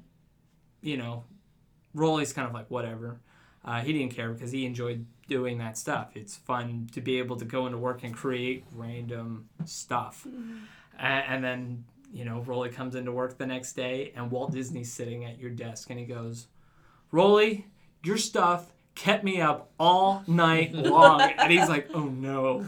[0.82, 1.26] you know,
[1.94, 3.20] Rolly's kind of like, "Whatever."
[3.66, 6.10] Uh, he didn't care because he enjoyed doing that stuff.
[6.14, 10.26] It's fun to be able to go into work and create random stuff.
[10.28, 10.58] Mm-hmm.
[11.00, 11.02] A-
[11.32, 15.24] and then, you know, Rolly comes into work the next day and Walt Disney's sitting
[15.24, 16.48] at your desk and he goes,
[17.14, 17.68] Rolly,
[18.04, 21.22] your stuff kept me up all night long.
[21.22, 22.66] and he's like, oh no,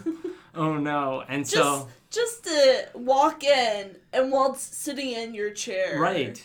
[0.56, 1.22] oh no.
[1.28, 6.00] And just, so, just to walk in and Walt's sitting in your chair.
[6.00, 6.42] right,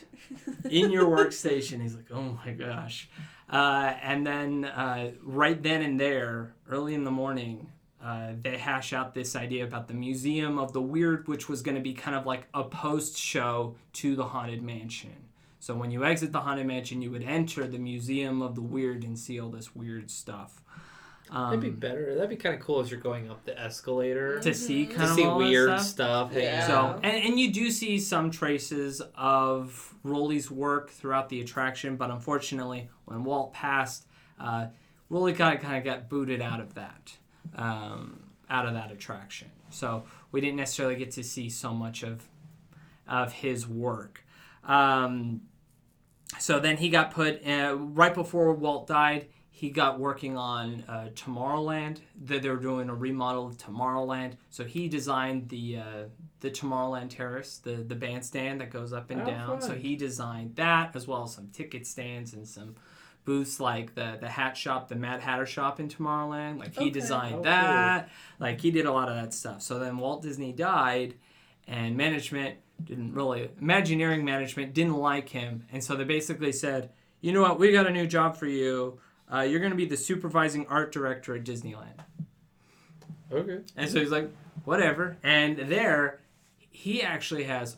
[0.69, 3.09] in your workstation, he's like, oh my gosh.
[3.51, 7.69] Uh, and then uh, right then and there, early in the morning,
[8.03, 11.75] uh, they hash out this idea about the Museum of the Weird, which was going
[11.75, 15.29] to be kind of like a post show to the Haunted Mansion.
[15.61, 19.03] So when you exit the Haunted Mansion, you would enter the Museum of the Weird
[19.03, 20.63] and see all this weird stuff.
[21.31, 22.15] That'd be Um, better.
[22.15, 25.05] That'd be kind of cool as you're going up the escalator to see kind to
[25.05, 26.33] of see all weird stuff.
[26.33, 26.33] stuff.
[26.35, 26.67] Yeah.
[26.67, 32.11] So, and, and you do see some traces of Rolly's work throughout the attraction, but
[32.11, 34.07] unfortunately, when Walt passed,
[34.41, 34.69] uh,
[35.11, 37.13] Rolly kind of, kind of got booted out of that,
[37.57, 39.51] um, out of that attraction.
[39.71, 42.27] So we didn't necessarily get to see so much of,
[43.07, 44.25] of his work.
[44.65, 45.43] Um,
[46.39, 49.29] so then he got put uh, right before Walt died.
[49.59, 51.99] He got working on uh, Tomorrowland.
[52.23, 54.35] They they were doing a remodel of Tomorrowland.
[54.51, 56.03] So he designed the uh,
[56.39, 59.61] the Tomorrowland Terrace, the the bandstand that goes up and Oh, down.
[59.61, 62.77] So he designed that as well as some ticket stands and some
[63.25, 66.61] booths like the the hat shop, the Mad Hatter shop in Tomorrowland.
[66.61, 66.91] Like he Okay.
[66.91, 67.45] designed Oh, cool.
[67.51, 68.09] that.
[68.39, 69.61] Like he did a lot of that stuff.
[69.63, 71.15] So then Walt Disney died,
[71.67, 76.91] and management didn't really Imagineering management didn't like him, and so they basically said,
[77.21, 79.01] you know what, we got a new job for you.
[79.33, 82.01] Uh, you're going to be the supervising art director at Disneyland.
[83.31, 83.61] okay.
[83.77, 84.31] And so he's like,
[84.65, 85.19] whatever.
[85.23, 86.21] And there,
[86.71, 87.77] he actually has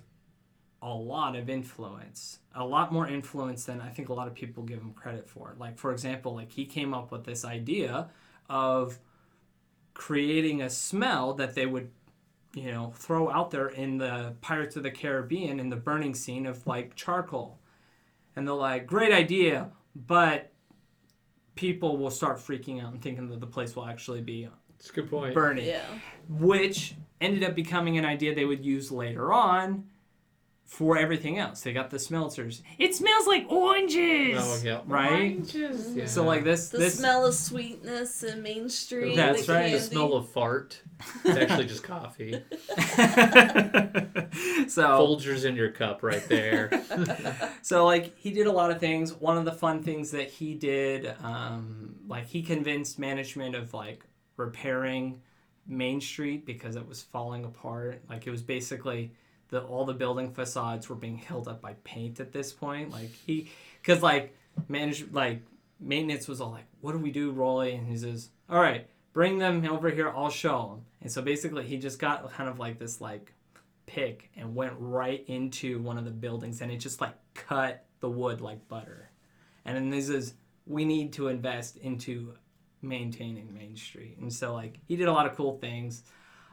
[0.83, 4.63] a lot of influence, a lot more influence than I think a lot of people
[4.63, 5.55] give him credit for.
[5.59, 8.09] Like, for example, like he came up with this idea
[8.49, 8.99] of
[9.95, 11.91] creating a smell that they would,
[12.55, 16.47] you know, throw out there in the Pirates of the Caribbean in the burning scene
[16.47, 17.59] of like charcoal.
[18.35, 20.50] And they're like, great idea, but
[21.61, 24.49] people will start freaking out and thinking that the place will actually be
[24.79, 25.35] It's a good point.
[25.35, 25.85] burning Yeah.
[26.27, 29.85] which ended up becoming an idea they would use later on
[30.71, 31.63] for everything else.
[31.63, 32.63] They got the smelters.
[32.79, 34.39] It smells like oranges.
[34.41, 35.33] Oh yeah, Right?
[35.33, 36.07] Oranges, yeah.
[36.07, 39.17] So like this The this smell of sweetness in Main Street.
[39.17, 39.63] That's the right.
[39.63, 39.79] Candy.
[39.79, 40.81] the smell of fart.
[41.25, 42.31] It's actually just coffee.
[44.69, 46.71] so Folgers in your cup right there.
[47.63, 49.13] so like he did a lot of things.
[49.13, 54.05] One of the fun things that he did, um, like he convinced management of like
[54.37, 55.21] repairing
[55.67, 58.03] Main Street because it was falling apart.
[58.09, 59.11] Like it was basically
[59.51, 62.91] the all the building facades were being held up by paint at this point.
[62.91, 63.51] Like he,
[63.83, 64.35] because like
[64.69, 65.43] manage like
[65.79, 69.39] maintenance was all like, "What do we do, Rolly?" And he says, "All right, bring
[69.39, 70.11] them over here.
[70.11, 73.33] I'll show them." And so basically, he just got kind of like this like
[73.87, 78.09] pick and went right into one of the buildings, and it just like cut the
[78.09, 79.11] wood like butter.
[79.65, 80.35] And then this is
[80.67, 82.35] we need to invest into
[82.83, 86.05] maintaining Main Street, and so like he did a lot of cool things.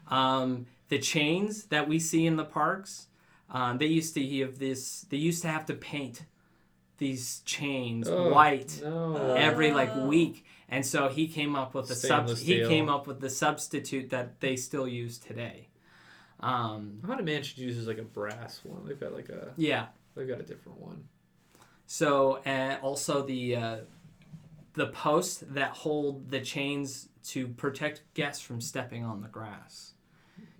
[0.10, 3.08] Um, the chains that we see in the parks,
[3.50, 5.02] um, they used to have this.
[5.10, 6.24] They used to have to paint
[6.98, 9.34] these chains Oh, white No.
[9.36, 10.08] every like Oh.
[10.08, 14.10] week and so he came up with a sub he came up with the substitute
[14.10, 15.68] that they still use today
[16.40, 18.86] um How about Mansion uses like a brass one?
[18.86, 21.04] They've got like a yeah they've got a different one.
[21.86, 23.78] so and also the uh
[24.74, 29.94] the posts that hold the chains to protect guests from stepping on the grass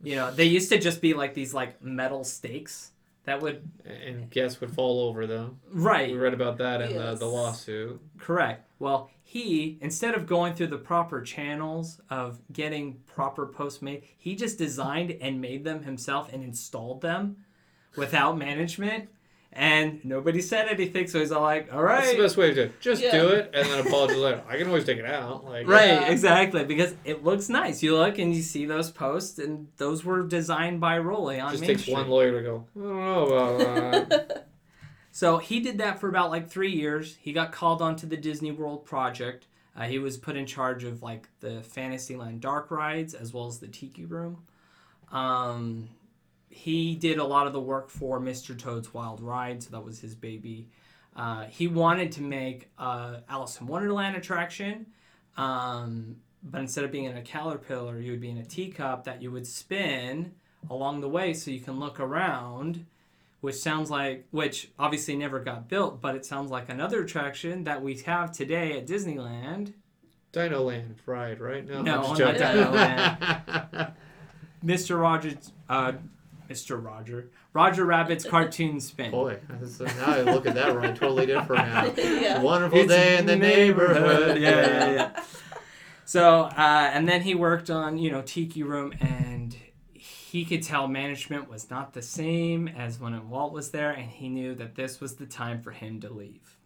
[0.04, 2.92] you know they used to just be like these like metal stakes
[3.26, 5.60] that would And guests would fall over them.
[5.72, 8.00] right We read about that in the, the lawsuit.
[8.18, 8.64] Correct.
[8.80, 14.36] Well, he instead of going through the proper channels of getting proper posts made, he
[14.36, 17.38] just designed and made them himself and installed them
[17.98, 19.10] without management.
[19.54, 22.54] And nobody said anything, so he's all like, "All right." That's the best way to
[22.56, 22.80] do it.
[22.80, 23.12] Just Yeah.
[23.12, 24.44] do it and then apologize later.
[24.48, 25.46] I can always take it out.
[25.46, 26.10] Like Right, Yeah.
[26.12, 27.82] exactly, because it looks nice.
[27.82, 31.62] You look and you see those posts, and those were designed by Rolly on just
[31.62, 31.94] Main takes Street.
[31.96, 33.58] one lawyer to go, I don't know about
[34.10, 34.48] that.
[35.12, 37.18] So he did that for about like three years.
[37.20, 39.48] He got called onto the Disney World project.
[39.76, 43.58] Uh, he was put in charge of like the Fantasyland dark rides as well as
[43.58, 44.44] the Tiki Room.
[45.12, 45.90] Um,
[46.50, 48.58] he did a lot of the work for Mr.
[48.58, 50.70] Toad's Wild Ride, so that was his baby.
[51.16, 54.88] Uh, he wanted to make a Alice in Wonderland attraction,
[55.36, 59.22] um, but instead of being in a caterpillar, you would be in a teacup that
[59.22, 60.34] you would spin
[60.70, 62.86] along the way so you can look around
[63.42, 67.82] which sounds like which obviously never got built but it sounds like another attraction that
[67.82, 69.74] we have today at disneyland
[70.34, 71.66] Dino Land ride, right?
[71.66, 72.58] No, No, I'm just joking.
[72.58, 73.94] Dino
[74.66, 75.94] mr rogers uh
[76.48, 81.26] mr roger roger rabbit's cartoon spin Boy, that's- now I look at that ride totally
[81.26, 81.86] different now.
[81.98, 82.42] yeah.
[82.42, 84.40] Wonderful It's day in the neighborhood.
[84.42, 85.24] yeah yeah yeah
[86.06, 89.56] so uh, and then he worked on you know tiki room and
[89.94, 94.30] he could tell management was not the same as when walt was there and he
[94.30, 96.58] knew that this was the time for him to leave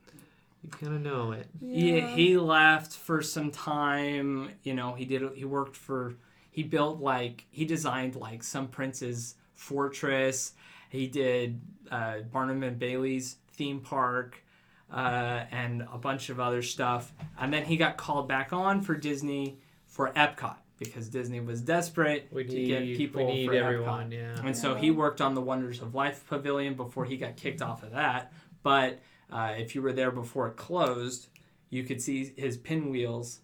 [0.63, 1.47] You kind of know it.
[1.59, 4.51] He, he left for some time.
[4.63, 5.23] You know, he did.
[5.35, 6.13] He worked for.
[6.51, 10.53] He built like he designed like some prince's fortress.
[10.89, 14.43] He did uh, Barnum and Bailey's theme park,
[14.91, 17.13] uh, and a bunch of other stuff.
[17.39, 22.27] And then he got called back on for Disney for Epcot because Disney was desperate
[22.31, 24.09] We to need get people we need for everyone.
[24.09, 24.13] Epcot.
[24.13, 24.45] Yeah.
[24.45, 27.83] And so he worked on the Wonders of Life Pavilion before he got kicked off
[27.83, 28.33] of that.
[28.63, 28.99] But
[29.31, 31.27] uh, if you were there before it closed,
[31.69, 33.41] you could see his pinwheels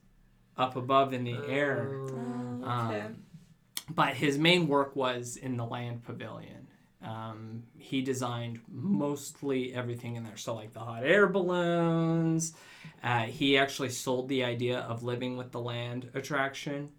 [0.57, 1.87] up above in the air.
[1.91, 3.01] Oh, okay.
[3.01, 3.17] Um,
[3.89, 6.67] but his main work was in the Land Pavilion.
[7.01, 10.37] Um, he designed mostly everything in there.
[10.37, 12.53] So, like the hot air balloons.
[13.03, 16.89] Uh, he actually sold the idea of living with the land attraction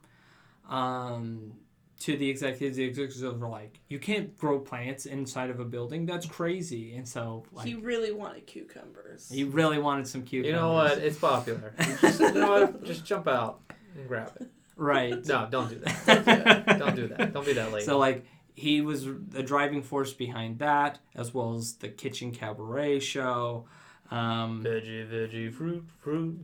[0.68, 1.52] um,
[2.00, 2.76] to the executives.
[2.76, 6.06] The executives were like, "You can't grow plants inside of a building.
[6.06, 9.28] That's crazy." And so, like, he he, really wanted cucumbers.
[9.28, 10.48] He really wanted some cucumbers.
[10.48, 10.98] you know what?
[10.98, 11.74] It's popular.
[12.00, 12.84] Just, you know what?
[12.84, 13.60] Just jump out
[13.96, 14.48] and grab it.
[14.78, 15.26] Right.
[15.26, 16.78] No, don't do that.
[16.78, 17.32] Don't do that.
[17.34, 17.82] Don't be that late.
[17.82, 18.24] So like
[18.54, 23.66] he was the driving force behind that, as well as the Kitchen Cabaret show,
[24.10, 26.38] um, veggie, veggie, fruit, fruit.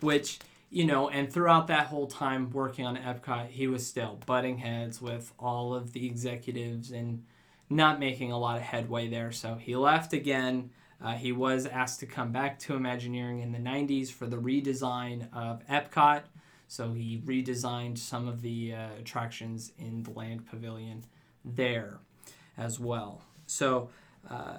[0.00, 0.38] which
[0.70, 5.02] you know, and throughout that whole time working on Epcot, he was still butting heads
[5.02, 7.24] with all of the executives and
[7.68, 9.32] not making a lot of headway there.
[9.32, 10.70] So he left again.
[11.02, 15.32] Uh, he was asked to come back to Imagineering in the 90s for the redesign
[15.32, 16.22] of Epcot.
[16.70, 21.04] So he redesigned some of the uh, attractions in the Land Pavilion
[21.44, 21.98] there
[22.56, 23.24] as well.
[23.46, 23.90] So,
[24.30, 24.58] uh,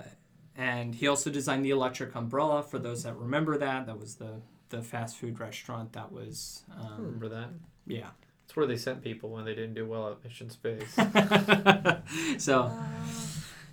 [0.57, 3.85] and he also designed the Electric Umbrella for those that remember that.
[3.85, 7.47] That was the, the fast food restaurant that was, um, remember that.
[7.87, 8.09] yeah.
[8.43, 10.93] It's where they sent people when they didn't do well at Mission Space.
[12.43, 12.69] so,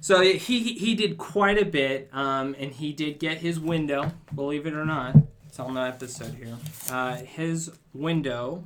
[0.00, 4.12] So he he did quite a bit, um, and he did get his window.
[4.32, 5.16] Believe it or not,
[5.58, 6.56] it's on the episode here.
[6.88, 8.64] Uh, his window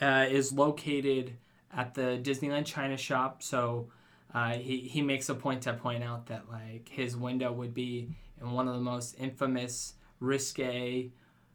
[0.00, 1.34] uh, is located
[1.72, 3.44] at the Disneyland China shop.
[3.44, 3.88] So
[4.34, 8.08] uh, he he makes a point to point out that like his window would be
[8.40, 11.10] in one of the most infamous, risque.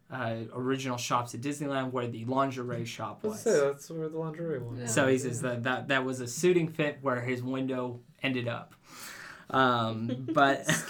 [0.10, 3.40] Uh, original shops at Disneyland where the lingerie shop was.
[3.44, 4.80] Say that's where the lingerie was.
[4.80, 4.86] Yeah.
[4.88, 8.76] So he says that, that that was a suiting fit where his window ended up.
[9.52, 10.66] Um, but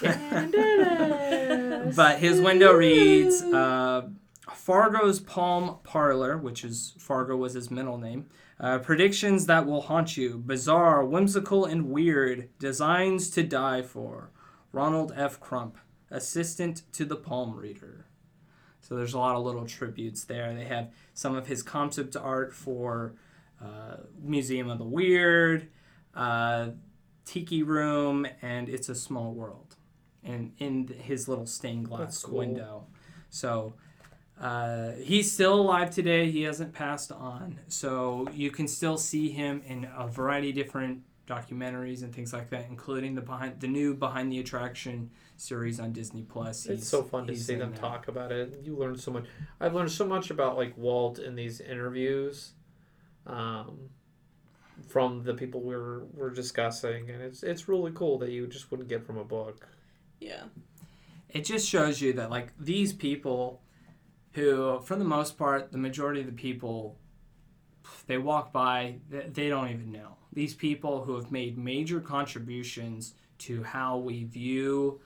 [1.96, 4.08] but his window reads uh,
[4.54, 8.26] Fargo's Palm Parlor, which is Fargo was his middle name.
[8.60, 12.48] Uh, predictions that will haunt you, bizarre, whimsical, and weird.
[12.60, 14.30] Designs to die for.
[14.70, 15.40] Ronald F.
[15.40, 15.76] Crump,
[16.10, 18.06] assistant to the palm reader.
[18.80, 20.54] So there's a lot of little tributes there.
[20.54, 23.14] They have some of his concept art for
[23.62, 25.68] uh, Museum of the Weird,
[26.14, 26.70] uh,
[27.24, 29.76] Tiki Room, and It's a Small World,
[30.24, 32.38] and in his little stained glass cool.
[32.38, 32.86] window.
[33.30, 33.74] So
[34.40, 36.30] uh, he's still alive today.
[36.30, 41.02] He hasn't passed on, so you can still see him in a variety of different
[41.26, 45.92] documentaries and things like that, including the behind the new Behind the Attraction series on
[45.92, 46.66] Disney Plus.
[46.66, 47.80] It's so fun to see them that.
[47.80, 48.60] talk about it.
[48.64, 49.24] You learn so much.
[49.60, 52.52] I've learned so much about like Walt in these interviews,
[53.26, 53.90] um,
[54.88, 58.70] from the people we were we're discussing, and it's it's really cool that you just
[58.70, 59.68] wouldn't get from a book.
[60.20, 60.44] Yeah.
[61.28, 63.60] it just shows you that like these people
[64.34, 66.98] who for the most part the majority of the people
[68.06, 73.62] they walk by they don't even know these people who have made major contributions to
[73.64, 75.00] how we view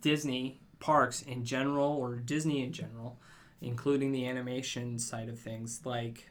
[0.00, 3.20] disney parks in general or disney in general
[3.60, 6.28] including the animation side of things like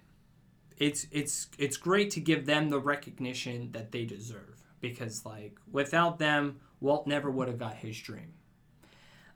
[0.84, 6.20] it's it's it's great to give them the recognition that they deserve because like without
[6.20, 8.34] them Walt never would have got his dream.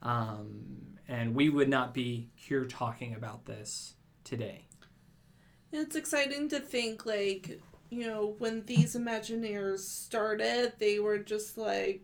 [0.02, 4.66] Um, and we would not be here talking about this today.
[5.72, 12.02] It's exciting to think, like, you know, when these Imagineers started, they were just like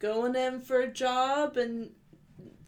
[0.00, 1.92] going in for a job and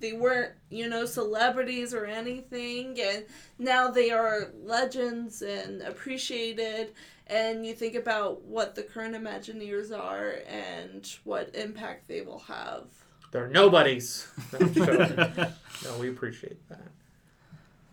[0.04, 3.00] they weren't, you know, celebrities or anything.
[3.00, 3.24] And
[3.58, 6.92] now they are legends and appreciated.
[7.26, 12.84] And you think about what the current Imagineers are and what impact they will have.
[13.30, 14.28] They're nobodies.
[14.52, 15.46] No, I'm joking.
[15.84, 16.88] no, we appreciate that.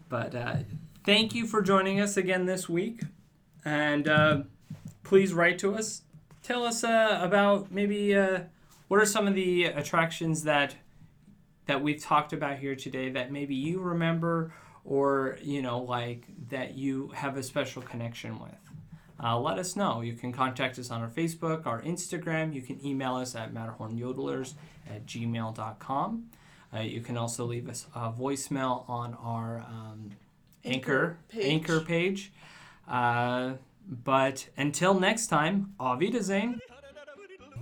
[0.09, 0.55] But uh,
[1.05, 3.03] thank you for joining us again this week.
[3.63, 4.41] And uh,
[5.03, 6.01] please write to us.
[6.43, 8.41] Tell us uh, about maybe uh,
[8.89, 10.75] what are some of the attractions that
[11.71, 14.53] that we've talked about here today that maybe you remember
[14.83, 18.51] or you know like that you have a special connection with.
[19.23, 20.01] Uh, let us know.
[20.01, 22.53] You can contact us on our Facebook, our Instagram.
[22.53, 24.55] You can email us at matterhornyodelers
[24.89, 26.25] at gmail.com.
[26.73, 30.09] Uh, you can also leave us a voicemail on our um,
[30.65, 31.45] anchor Anchor page.
[31.45, 32.31] anchor page.
[32.85, 33.53] Uh,
[33.87, 36.59] but until next time, auf Wiedersehen.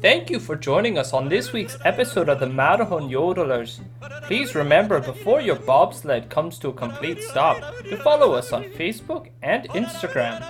[0.02, 3.82] Thank you for joining us on this week's episode of the Matterhorn Yodelers.
[4.24, 9.30] Please remember before your bobsled comes to a complete stop to follow us on Facebook
[9.42, 10.42] and Instagram.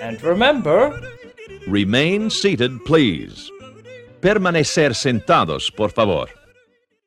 [0.00, 1.00] And remember,
[1.66, 3.50] Remain seated, please.
[4.20, 6.28] Permanecer sentados, por favor.